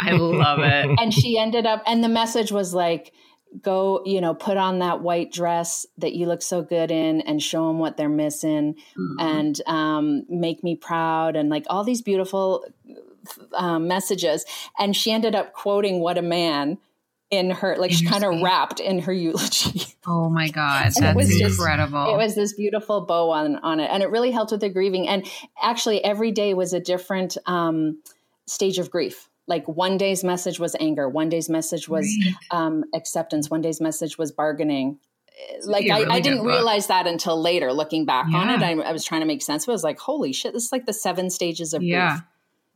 [0.00, 0.98] I love it.
[1.00, 3.12] and she ended up and the message was like
[3.62, 7.42] go you know put on that white dress that you look so good in and
[7.42, 8.74] show them what they're missing
[9.18, 12.64] and um, make me proud and like all these beautiful
[13.54, 14.44] um, messages
[14.78, 16.76] and she ended up quoting what a man
[17.30, 21.26] in her like she kind of wrapped in her eulogy Oh my God, it was
[21.28, 22.14] that's just- incredible.
[22.14, 25.08] it was this beautiful bow on on it, and it really helped with the grieving.
[25.08, 25.26] And
[25.60, 27.98] actually, every day was a different um,
[28.46, 29.28] stage of grief.
[29.48, 32.08] Like one day's message was anger, one day's message was
[32.50, 34.98] um, acceptance, one day's message was bargaining.
[35.64, 38.48] Like be a I, really I good didn't realize that until later, looking back on
[38.48, 38.62] it.
[38.62, 39.66] I, I was trying to make sense.
[39.66, 40.54] But I was like, "Holy shit!
[40.54, 42.22] This is like the seven stages of yeah, grief."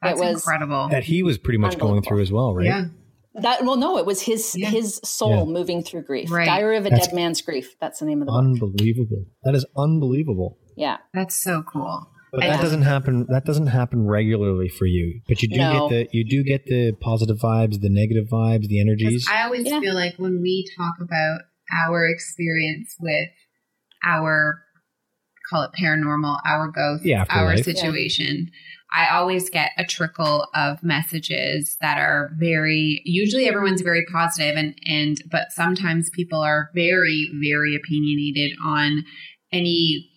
[0.02, 0.88] that's it was incredible.
[0.90, 2.66] That he was pretty much going through as well, right?
[2.66, 2.84] Yeah,
[3.36, 3.64] that.
[3.64, 4.68] Well, no, it was his Yeah.
[4.68, 5.52] his soul Yeah.
[5.52, 6.30] moving through grief.
[6.30, 6.44] Right.
[6.44, 7.76] Diary of a That's- Dead Man's Grief.
[7.80, 8.38] That's the name of the book.
[8.44, 9.24] Unbelievable.
[9.42, 10.58] That is unbelievable.
[10.76, 10.98] Yeah.
[11.14, 12.08] that's so cool.
[12.32, 13.26] But I that doesn't happen.
[13.28, 15.20] That doesn't happen regularly for you.
[15.28, 15.88] But you do No.
[15.88, 19.26] get the you do get the positive vibes, the negative vibes, the energies.
[19.30, 19.80] I always Yeah.
[19.80, 21.42] feel like when we talk about
[21.86, 23.28] our experience with
[24.04, 24.62] our
[25.48, 27.64] call it paranormal, our ghost, Yeah, our afterlife.
[27.64, 28.50] situation,
[28.92, 34.74] I always get a trickle of messages that are very usually everyone's very positive and
[34.86, 39.04] and but sometimes people are very very opinionated on
[39.52, 40.08] any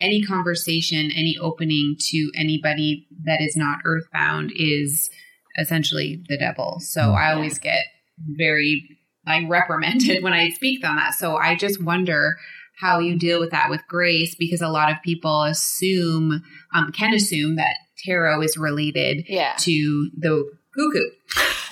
[0.00, 5.10] any conversation, any opening to anybody that is not earthbound is
[5.58, 6.78] essentially the devil.
[6.80, 7.14] So Mm.
[7.16, 7.84] I always get
[8.18, 8.82] very
[9.26, 11.14] like reprimanded when I speak on that.
[11.14, 12.36] So I just wonder
[12.80, 16.42] how you deal with that with grace because a lot of people assume
[16.74, 19.54] um, can assume that tarot is related Yeah.
[19.60, 21.08] to the cuckoo.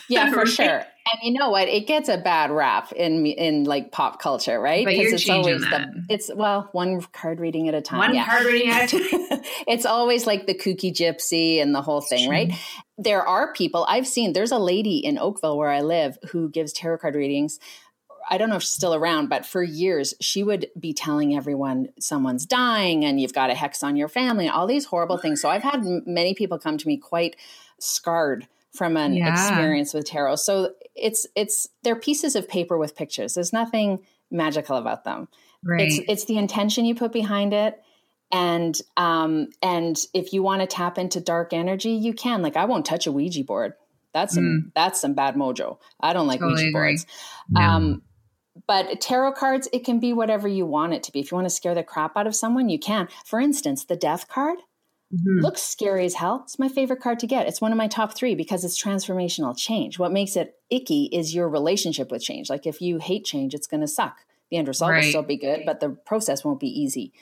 [0.08, 0.86] Yeah, for sure.
[1.12, 1.68] And you know what?
[1.68, 4.82] It gets a bad rap in in like pop culture, right?
[4.88, 5.92] You're it's always that.
[5.92, 7.98] the it's well one card reading at a time.
[7.98, 8.26] One yeah.
[8.26, 9.40] card reading at a time.
[9.66, 12.52] it's always like the kooky gypsy and the whole thing, right?
[12.96, 14.32] There are people I've seen.
[14.32, 17.58] There's a lady in Oakville where I live who gives tarot card readings.
[18.30, 21.88] I don't know if she's still around, but for years she would be telling everyone
[22.00, 25.42] someone's dying and you've got a hex on your family, all these horrible things.
[25.42, 27.36] So I've had many people come to me quite
[27.78, 29.30] scarred from an Yeah.
[29.32, 30.36] experience with tarot.
[30.36, 33.34] So it's it's they're pieces of paper with pictures.
[33.34, 35.28] There's nothing magical about them.
[35.64, 35.82] Right.
[35.82, 37.80] It's it's the intention you put behind it.
[38.32, 42.42] And um and if you want to tap into dark energy, you can.
[42.42, 43.74] Like I won't touch a Ouija board.
[44.12, 45.78] That's some that's some bad mojo.
[46.00, 46.44] I don't like Mm.
[46.44, 46.72] Totally Ouija agree.
[46.72, 47.06] boards.
[47.56, 48.02] Um
[48.68, 51.18] but tarot cards, it can be whatever you want it to be.
[51.20, 53.08] If you want to scare the crap out of someone, you can.
[53.24, 54.58] For instance, the death card
[55.14, 55.44] Mm-hmm.
[55.44, 56.40] looks scary as hell.
[56.44, 57.46] It's my favorite card to get.
[57.46, 59.98] It's one of my top three because it's transformational change.
[59.98, 62.50] What makes it icky is your relationship with change.
[62.50, 64.16] Like if you hate change, it's going to suck.
[64.50, 67.12] The end result will still be good, but the process won't be easy.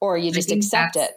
[0.00, 1.16] Or you just accept that's- it.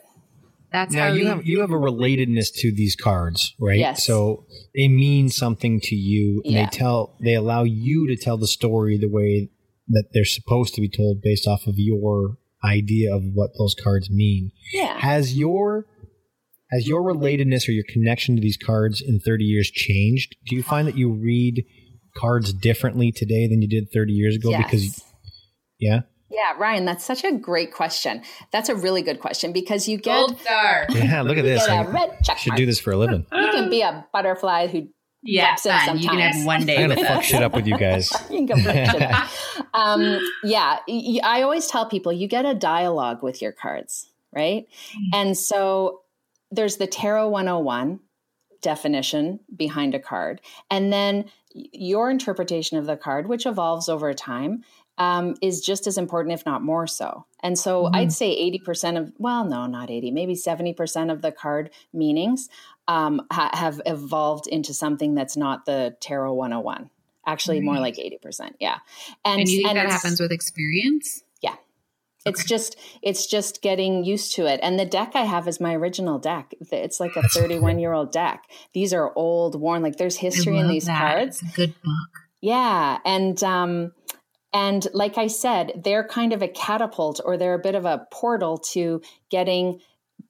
[0.71, 3.79] That's Now how you have you have a relatedness to these cards, right?
[3.79, 4.05] Yes.
[4.05, 6.65] So they mean something to you, and Yeah.
[6.65, 9.49] they tell they allow you to tell the story the way
[9.87, 14.11] that they're supposed to be told based off of your idea of what those cards
[14.11, 14.51] mean.
[14.71, 14.99] Yeah.
[14.99, 15.87] Has your
[16.71, 20.35] has your relatedness or your connection to these cards in 30 years changed?
[20.47, 21.65] Do you find that you read
[22.17, 24.49] cards differently today than you did 30 years ago?
[24.51, 24.63] Yes.
[24.65, 25.03] Because
[25.79, 28.21] yeah, Yeah, Ryan, that's such a great question.
[28.51, 30.85] That's a really good question because you get Gold star.
[30.89, 31.21] yeah.
[31.21, 31.65] Look at you this.
[31.65, 33.25] get I a red check should do this for a living.
[33.31, 34.87] You can be a butterfly who
[35.23, 35.97] Yeah, pops in fun.
[35.99, 36.45] You can have sometimes.
[36.45, 38.11] one day I'm gonna fuck shit up with you guys.
[38.29, 39.29] you can go shit up.
[39.73, 40.77] um, yeah,
[41.23, 44.67] I always tell people you get a dialogue with your cards, right?
[45.13, 46.01] And so
[46.51, 47.99] there's the Tarot 101
[48.61, 54.63] definition behind a card, and then your interpretation of the card, which evolves over time.
[54.97, 57.25] Um, is just as important, if not more so.
[57.41, 61.69] And so I'd say 80% of, well, no, not 80, maybe 70% of the card
[61.93, 62.49] meanings
[62.89, 66.89] um, ha- have evolved into something that's not the Tarot 101.
[67.25, 68.55] Actually, more like 80%.
[68.59, 68.79] Yeah.
[69.23, 71.23] And, you think that happens with experience?
[72.25, 74.59] It's just it's just getting used to it.
[74.61, 76.53] And the deck I have is my original deck.
[76.71, 78.43] It's like a 31 year old deck.
[78.73, 79.81] These are old, worn.
[79.81, 80.99] Like there's history in these that.
[80.99, 81.41] cards.
[81.55, 82.09] Good book.
[82.41, 83.93] Yeah, and um,
[84.53, 88.07] and like I said, they're kind of a catapult, or they're a bit of a
[88.11, 89.79] portal to getting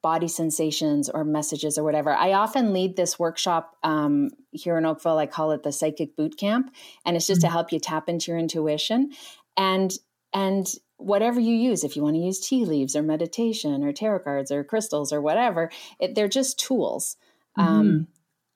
[0.01, 2.13] body sensations or messages or whatever.
[2.13, 5.17] I often lead this workshop um, here in Oakville.
[5.17, 6.73] I call it the Psychic Boot Camp,
[7.05, 9.11] and it's just to help you tap into your intuition
[9.57, 9.91] and
[10.33, 10.67] and
[10.99, 14.51] whatever you use if you want to use tea leaves or meditation or tarot cards
[14.51, 17.15] or crystals or whatever it, they're just tools
[17.57, 18.07] um,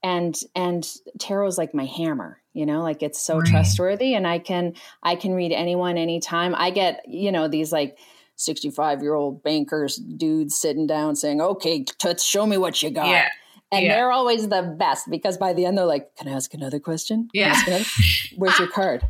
[0.04, 0.88] and and
[1.20, 3.48] tarot is like my hammer you know like it's so Right.
[3.48, 7.98] trustworthy and i can i can read anyone anytime i get you know these like
[8.36, 13.08] 65 year old bankers dudes sitting down saying okay toots show me what you got
[13.08, 13.30] Yeah.
[13.72, 13.96] and Yeah.
[13.96, 17.30] they're always the best because by the end they're like can i ask another question
[17.34, 17.62] Can Yeah.
[17.68, 17.86] another-
[18.38, 19.08] where's your card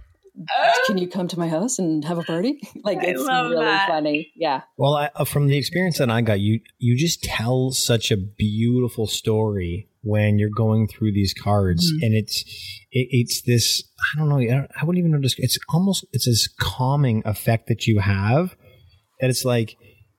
[0.87, 3.65] can you come to my house and have a party like I it's love really
[3.65, 3.87] that.
[3.87, 7.71] funny yeah Well, I, uh, from the experience that I got, you you just tell
[7.71, 12.05] such a beautiful story when you're going through these cards, Mhm.
[12.05, 12.41] and it's
[12.91, 13.83] it, it's this
[14.15, 15.35] I don't know I, don't- I wouldn't even know this.
[15.37, 18.55] It's almost it's this calming effect that you have
[19.21, 19.77] that it's like,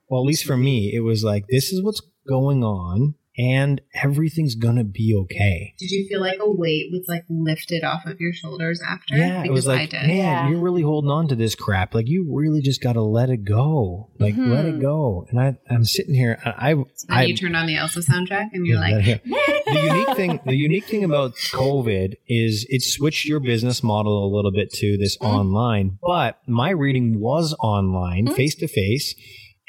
[0.09, 4.55] well, at least for me, it was like this is what's going on, and everything's
[4.55, 5.73] gonna be okay.
[5.77, 9.17] Did you feel like a weight was like lifted off of your shoulders after?
[9.17, 10.07] Yeah, it was Because like, I did.
[10.07, 10.49] man, Yeah.
[10.49, 11.93] you're really holding on to this crap.
[11.93, 14.11] Like, you really just got to let it go.
[14.19, 14.77] Like, let Mhm.
[14.77, 15.25] it go.
[15.29, 16.39] And I, I'm sitting here.
[16.45, 19.23] I, I, Then I you turned on the Elsa soundtrack and you're Yeah, like, that-
[19.65, 24.29] the unique thing, the unique thing about COVID is it switched your business model a
[24.33, 25.25] little bit to this Mm-hmm.
[25.35, 25.97] online.
[26.01, 29.15] But my reading was online, face to face,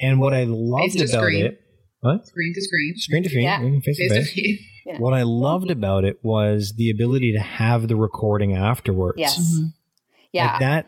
[0.00, 1.46] and what I loved about screen.
[1.46, 1.60] it,
[2.06, 2.94] what screen to screen.
[2.96, 3.60] screen to screen, Yeah.
[3.60, 4.32] face to Face to face.
[4.32, 4.60] face.
[4.86, 4.98] Yeah.
[4.98, 9.16] What I loved about it was the ability to have the recording afterwards.
[9.18, 9.72] yes Mhm.
[10.32, 10.86] yeah Like that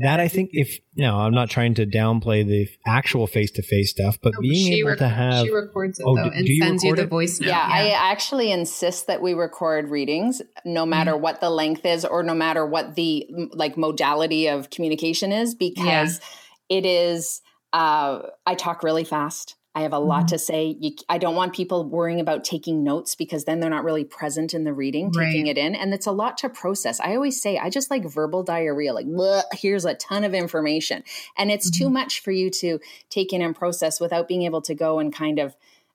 [0.00, 3.62] that I think if you know, I'm not trying to downplay the actual face to
[3.62, 6.30] face stuff, but No, being able rec- to have she records it Oh, though do-
[6.36, 7.10] and do you sends you record the it?
[7.10, 7.48] voice note.
[7.48, 11.22] Yeah, I actually insist that we record readings no matter Mm-hmm.
[11.22, 16.20] what the length is or no matter what the like modality of communication is because
[16.68, 17.40] it is
[17.72, 19.54] uh I talk really fast.
[19.78, 20.26] I have a lot mm-hmm.
[20.26, 20.76] to say.
[20.80, 24.52] You, I don't want people worrying about taking notes because then they're not really present
[24.52, 25.76] in the reading, taking it in.
[25.76, 26.98] And it's a lot to process.
[26.98, 29.06] I always say, I just like verbal diarrhea, like,
[29.52, 31.04] here's a ton of information.
[31.36, 31.94] And it's too mm-hmm.
[31.94, 35.38] much for you to take in and process without being able to go and kind
[35.38, 35.54] of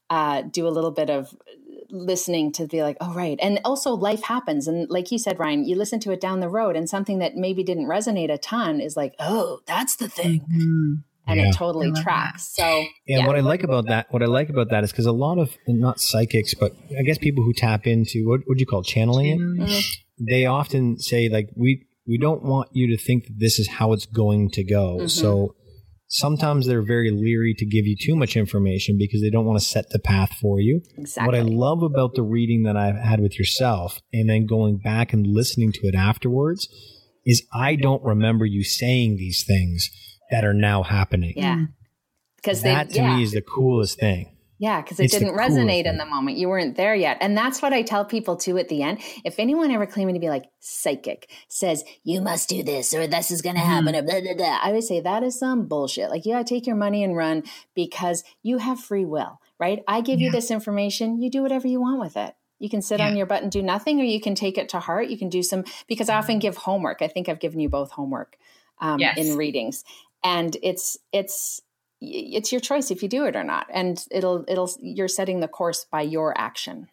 [0.09, 1.51] uh, do a little bit of uh,
[1.89, 3.38] listening to be like, oh, right.
[3.41, 4.69] And also, life happens.
[4.69, 7.36] And like you said, Ryan, you listen to it down the road, and something that
[7.36, 10.39] maybe didn't resonate a ton is like, oh, that's the thing.
[10.41, 10.93] Mm-hmm.
[11.26, 11.49] And Yeah.
[11.49, 12.53] it totally tracks.
[12.53, 15.11] So, And what I like about that, what I like about that is because a
[15.13, 18.84] lot of not psychics, but I guess people who tap into what would you call
[18.84, 19.84] channeling it, Mhm.
[20.19, 23.93] they often say like we we don't want you to think that this is how
[23.93, 24.97] it's going to go.
[25.03, 25.09] Mhm.
[25.09, 25.55] So
[26.07, 29.65] sometimes they're very leery to give you too much information because they don't want to
[29.65, 30.82] set the path for you.
[30.97, 31.26] Exactly.
[31.26, 35.13] What I love about the reading that I've had with yourself and then going back
[35.13, 36.67] and listening to it afterwards
[37.26, 39.89] is I don't remember you saying these things
[40.34, 41.34] that are now happening.
[41.38, 41.55] yeah.
[41.55, 41.67] Mm.
[42.38, 43.15] Because that they, to yeah.
[43.15, 44.36] me is the coolest thing.
[44.59, 46.38] Yeah, because it It's didn't coolest resonate in the moment.
[46.38, 47.17] You weren't there yet.
[47.21, 48.99] And that's what I tell people too at the end.
[49.23, 53.29] If anyone ever claiming to be like psychic says, you must do this or this
[53.29, 54.09] is going to happen, mm-hmm.
[54.09, 56.09] or blah, blah, blah, I would say that is some bullshit.
[56.09, 57.43] Like, yeah, got take your money and run
[57.75, 59.84] because you have free will, right?
[59.88, 62.34] I give you this information, you do whatever you want with it.
[62.59, 64.79] You can sit on your butt and do nothing, or you can take it to
[64.79, 65.09] heart.
[65.09, 66.39] You can do some, because I often mm-hmm.
[66.39, 67.01] give homework.
[67.01, 68.38] I think I've given you both homework
[68.79, 69.17] um, Yes.
[69.17, 69.84] in readings.
[70.24, 71.61] And it's, it's,
[72.01, 75.47] it's your choice if you do it or not and it'll it'll you're setting the
[75.47, 76.89] course by your action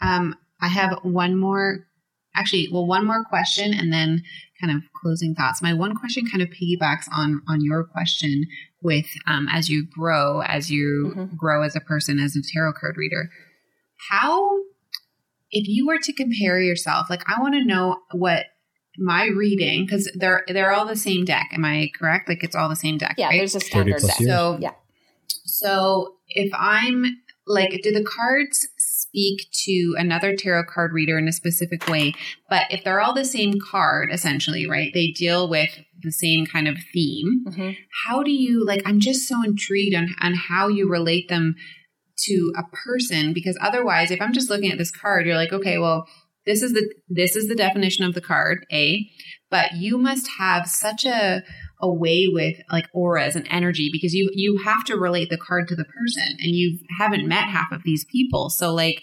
[0.00, 1.86] Um, I have one more,
[2.34, 4.22] actually, well, one more question, and then
[4.60, 5.62] kind of closing thoughts.
[5.62, 8.46] My one question kind of piggybacks on on your question
[8.82, 12.96] with um, as you grow, as you grow as a person, as a tarot card
[12.96, 13.30] reader.
[14.10, 14.58] How,
[15.50, 18.46] if you were to compare yourself, like I want to know what
[18.98, 21.50] my reading because they're they're all the same deck.
[21.52, 22.28] Am I correct?
[22.28, 23.14] Like it's all the same deck.
[23.18, 23.38] yeah right?
[23.38, 24.20] there's a standard deck.
[24.20, 24.30] years.
[24.30, 24.72] So yeah
[25.50, 27.04] so if I'm
[27.46, 32.14] like, do the cards speak to another tarot card reader in a specific way?
[32.48, 34.92] But if they're all the same card, essentially, right?
[34.94, 35.70] They deal with
[36.02, 37.44] the same kind of theme.
[37.46, 37.76] Mhm.
[38.06, 38.82] How do you like?
[38.86, 41.56] I'm just so intrigued on on how you relate them
[42.24, 45.78] to a person because otherwise, if I'm just looking at this card, you're like, okay,
[45.78, 46.06] well,
[46.46, 49.08] this is the this is the definition of the card, A.
[49.50, 51.42] But you must have such a
[51.82, 55.68] a way with like auras and energy because you you have to relate the card
[55.68, 59.02] to the person and you haven't met half of these people so like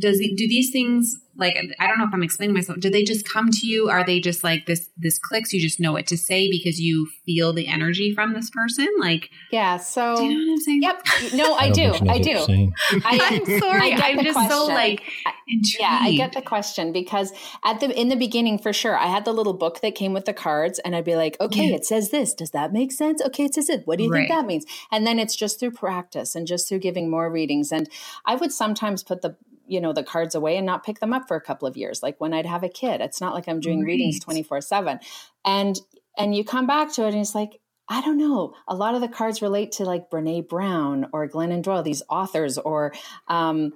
[0.00, 3.28] does do these things like i don't know if i'm explaining myself do they just
[3.28, 6.16] come to you are they just like this this clicks you just know what to
[6.16, 10.44] say because you feel the energy from this person like yeah so do you know
[10.46, 11.02] what i'm saying yep
[11.34, 12.72] no i, don't do think she knows i do.
[13.04, 15.02] I, i'm sorry I I'm the just so like
[15.50, 17.32] intrigued Yeah, I get the question because
[17.64, 20.24] at the in the beginning for sure, I had the little book that came with
[20.24, 21.76] the cards, and I'd be like, okay, Yeah.
[21.76, 22.34] it says this.
[22.34, 23.22] Does that make sense?
[23.22, 23.86] Okay, it says it.
[23.86, 24.64] What do you think that means?
[24.90, 27.72] And then it's just through practice and just through giving more readings.
[27.72, 27.88] And
[28.24, 29.36] I would sometimes put the
[29.70, 32.02] you know the cards away and not pick them up for a couple of years,
[32.02, 33.00] like when I'd have a kid.
[33.00, 34.98] It's not like I'm doing readings twenty four seven,
[35.44, 35.78] and
[36.18, 37.60] and you come back to it and it's like.
[37.92, 38.54] I don't know.
[38.68, 42.56] A lot of the cards relate to like Brene Brown or Glennon Doyle, these authors,
[42.56, 42.92] or
[43.26, 43.72] um,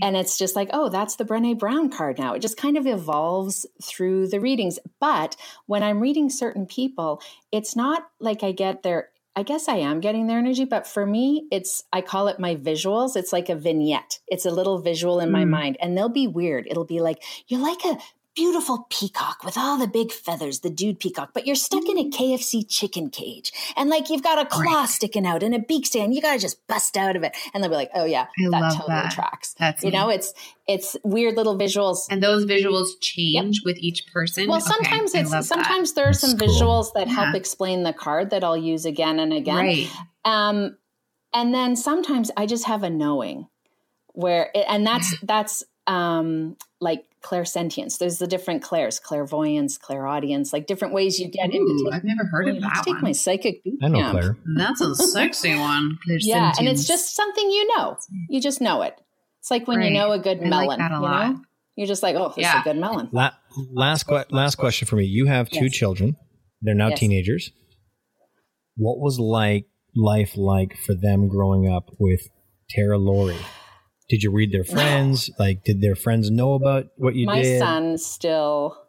[0.00, 2.32] and it's just like, oh, that's the Brene Brown card now.
[2.32, 4.78] It just kind of evolves through the readings.
[5.00, 5.36] But
[5.66, 7.20] when I'm reading certain people,
[7.52, 11.06] it's not like I get their, I guess I am getting their energy, but for
[11.06, 13.14] me, it's, I call it my visuals.
[13.16, 15.50] It's like a vignette, it's a little visual in my Mm.
[15.50, 16.66] mind, and they'll be weird.
[16.68, 17.98] It'll be like, you're like a,
[18.38, 22.08] Beautiful peacock with all the big feathers, the dude peacock, but you're stuck in a
[22.08, 23.52] KFC chicken cage.
[23.76, 26.14] And like you've got a claw sticking out and a beak stand.
[26.14, 27.36] You got to just bust out of it.
[27.52, 29.10] And they'll be like, oh, yeah, I that totally that.
[29.10, 29.56] tracks.
[29.58, 29.96] That's you me.
[29.96, 30.32] know, it's
[30.68, 32.06] it's weird little visuals.
[32.10, 35.44] and those visuals change with each person Well, Okay, sometimes it's love that.
[35.44, 36.46] sometimes there are some cool.
[36.46, 39.56] visuals that help explain the card that I'll use again and again.
[39.56, 39.90] right
[40.24, 40.76] Um,
[41.34, 43.48] and then sometimes I just have a knowing
[44.12, 47.98] where, it, and that's that's um like clairsentience.
[47.98, 51.90] There's the different clairs, clairvoyance, clairaudience, like different ways you get Ooh, into.
[51.92, 54.18] i've never heard Oh, of that to take one my psychic boot I know camp.
[54.18, 54.36] Claire.
[54.56, 55.98] That's a sexy one.
[56.20, 57.96] Yeah, and it's just something you know.
[58.28, 58.94] You just know it.
[59.40, 59.88] It's like when Right.
[59.92, 60.78] you know a good I like melon.
[60.78, 61.30] that a you lot.
[61.32, 61.40] know,
[61.76, 62.56] you're just like, oh, this Yeah.
[62.60, 63.08] is a good melon.
[63.12, 63.30] La-
[63.72, 65.04] last que- last question for me.
[65.04, 65.72] You have two Yes.
[65.74, 66.16] children.
[66.60, 66.98] They're now Yes.
[67.00, 67.52] teenagers.
[68.76, 69.66] What was like
[69.96, 72.20] life like for them growing up with
[72.70, 73.36] Tarot Lori?
[74.08, 75.30] Did you read their friends?
[75.38, 77.60] Like, did their friends know about what you My did?
[77.60, 78.82] My son still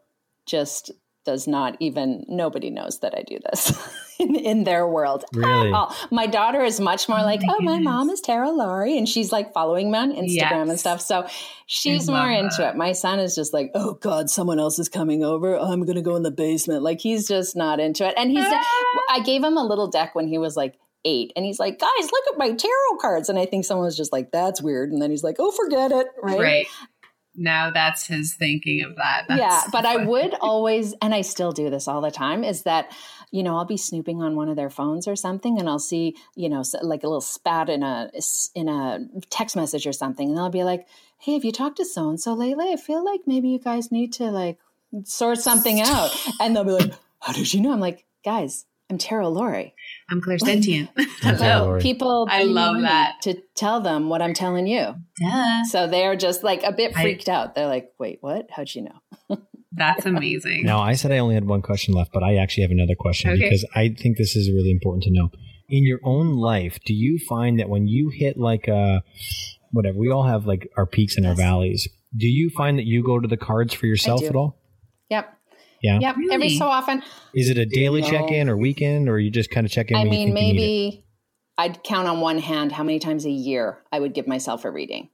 [0.45, 0.91] just
[1.26, 3.72] does not even nobody knows that I do this
[4.20, 5.26] in, in their world.
[5.34, 5.67] Really?
[5.67, 5.95] At all.
[6.09, 9.32] My daughter is much more like, my oh, my mom is Tarot Lori, and she's
[9.32, 11.01] like following me on Instagram and stuff.
[11.01, 11.28] So
[11.65, 12.76] she's more into that.
[12.76, 12.78] it.
[12.78, 15.55] My son is just like, oh God, someone else is coming over.
[15.55, 16.82] I'm gonna go in the basement.
[16.82, 18.13] Like he's just not into it.
[18.17, 18.45] And he's
[19.09, 21.32] I gave him a little deck when he was like eight.
[21.36, 23.30] And he's like, guys, look at my tarot cards.
[23.30, 24.91] And I think someone was just like, that's weird.
[24.91, 26.08] And then he's like, oh, forget it.
[26.22, 26.39] Right.
[26.39, 26.68] Right.
[27.36, 29.26] Now that's his thinking of that.
[29.28, 29.64] That's yeah.
[29.72, 32.91] But I would always, and I still do this all the time, is that,
[33.32, 36.18] you know, I'll be snooping on one of their phones or something and I'll see,
[36.36, 38.12] you know, like a little spat in a,
[38.56, 40.30] in a text message or something.
[40.30, 40.86] And I'll be like,
[41.20, 42.72] hey, have you talked to so and so lately?
[42.74, 44.58] I feel like maybe you guys need to like
[45.04, 46.12] sort something out.
[46.41, 47.72] And they'll be like, how did you know?
[47.72, 49.73] I'm like, guys, I'm Tarot Lori.
[50.09, 50.89] I'm clairsentient.
[51.37, 53.21] So people, I love that.
[53.23, 54.95] to tell them what I'm telling you.
[55.21, 55.63] Duh.
[55.65, 57.55] So they're just like a bit I- freaked out.
[57.55, 58.47] They're like, wait, what?
[58.49, 59.37] How'd you know?
[59.71, 60.63] That's amazing.
[60.63, 63.29] Now, I said I only had one question left, but I actually have another question
[63.31, 63.41] Okay.
[63.43, 65.29] because I think this is really important to know.
[65.69, 69.03] In your own life, do you find that when you hit like a
[69.71, 71.87] whatever, we all have like our peaks and our valleys.
[72.17, 74.57] Do you find that you go to the cards for yourself at all?
[75.09, 75.37] Yep.
[75.82, 75.99] Yeah.
[75.99, 76.15] Yep.
[76.32, 77.03] Every so often.
[77.34, 78.09] Is it a daily No.
[78.09, 79.97] check in or weekend, or you just kind of check in?
[79.97, 80.61] I when you mean, think you need it?
[80.61, 81.05] maybe
[81.57, 84.71] I'd count on one hand how many times a year I would give myself a
[84.71, 85.09] reading.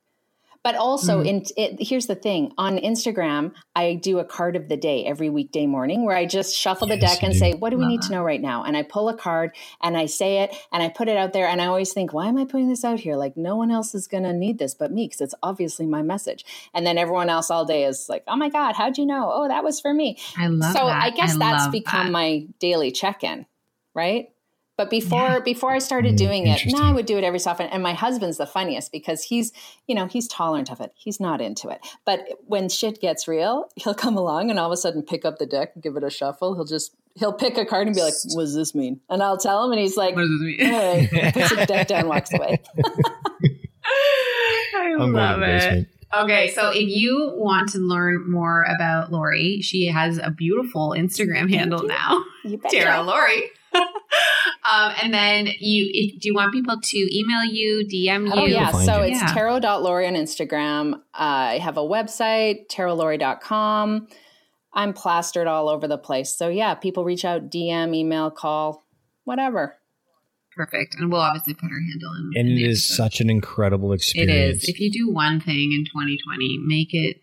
[0.65, 1.27] But also, Hmm.
[1.27, 5.29] in it, here's the thing: on Instagram, I do a card of the day every
[5.29, 7.37] weekday morning, where I just shuffle the deck and do.
[7.39, 9.51] say, "What do we Love need to know right now?" And I pull a card
[9.83, 11.47] and I say it and I put it out there.
[11.47, 13.15] And I always think, "Why am I putting this out here?
[13.15, 16.01] Like no one else is going to need this but me, because it's obviously my
[16.01, 16.43] message."
[16.73, 19.31] And then everyone else all day is like, "Oh my god, how'd you know?
[19.31, 21.03] Oh, that was for me." I love so that.
[21.03, 22.11] I guess I that's become that.
[22.11, 23.45] my daily check-in,
[23.93, 24.29] right?
[24.77, 25.39] But before Yeah.
[25.39, 26.89] before I started Mm, doing it, now.
[26.89, 27.67] I would do it every so often.
[27.67, 29.53] And my husband's the funniest because he's,
[29.87, 30.91] you know, he's tolerant of it.
[30.95, 31.79] He's not into it.
[32.05, 35.37] But when shit gets real, he'll come along and all of a sudden pick up
[35.39, 36.55] the deck and give it a shuffle.
[36.55, 39.37] He'll just he'll pick a card and be like, "What does this mean?" And I'll
[39.37, 40.73] tell him, and he's like, What does this mean?
[40.73, 42.59] "All right," puts the deck down, walks away.
[44.77, 45.87] I I'm love it.
[46.15, 51.49] Okay, so if you want to learn more about Lori, she has a beautiful Instagram
[51.49, 52.77] handle now, You betcha.
[52.77, 53.43] Tarot Lori.
[53.75, 58.33] Um, and then you, if, do you want people to email you, DM you?
[58.33, 59.11] Oh yeah, so you.
[59.11, 59.33] it's Yeah.
[59.33, 61.01] tarot.lori on Instagram.
[61.13, 64.07] I have a website, tarotlori.com.
[64.73, 66.35] I'm plastered all over the place.
[66.35, 68.85] So yeah, people reach out, DM, email, call,
[69.23, 69.75] whatever.
[70.55, 70.95] Perfect.
[70.95, 72.31] And we'll obviously put her handle in.
[72.39, 72.95] And in it episode.
[72.95, 74.31] such an incredible experience.
[74.31, 74.69] It is.
[74.69, 77.21] If you do one thing in 2020, make it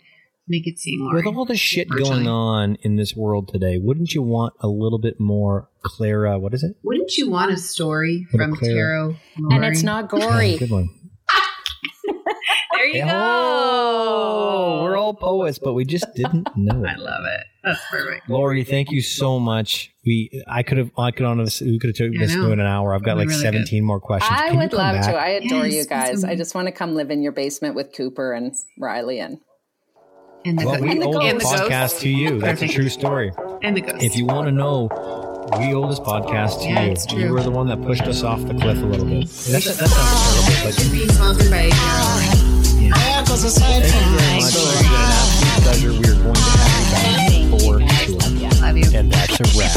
[0.49, 1.23] make it seem Lori.
[1.23, 2.11] With all the shit virtually.
[2.11, 6.39] going on in this world today, wouldn't you want a little bit more Clara?
[6.39, 6.77] What is it?
[6.83, 8.75] Wouldn't you want a story Little from Clara.
[8.75, 9.17] Tarot?
[9.51, 10.57] And it's not gory.
[10.59, 10.89] Good one.
[12.75, 14.83] There you Oh, go.
[14.83, 17.45] we're all poets, but we just didn't know I love it.
[17.63, 18.29] That's perfect.
[18.29, 19.93] Lori, thank you so much.
[20.05, 22.47] We, I could have, I could on this, we could have took I this know.
[22.47, 22.93] to an hour.
[22.93, 23.53] I've got like be really good.
[23.69, 24.37] 17 more questions.
[24.37, 25.05] I Can would love back?
[25.13, 25.17] to.
[25.17, 26.25] I adore Yes, you that's guys.
[26.25, 29.39] I just want to come live in your basement with Cooper and Riley and
[30.45, 31.39] And the, Well, we and the owe ghost.
[31.39, 32.41] this podcast to you.
[32.41, 33.31] That's a true story.
[33.63, 34.03] And the ghost.
[34.03, 34.89] If you want to know,
[35.59, 37.27] we owe this podcast to yeah, you.
[37.27, 39.29] You were the one that pushed us off the cliff a little bit.
[39.29, 40.75] That's, that sounds horrible, but
[45.63, 47.03] pleasure we are going to have.
[48.41, 48.95] Yeah, love.
[48.95, 49.73] And that's a wrap.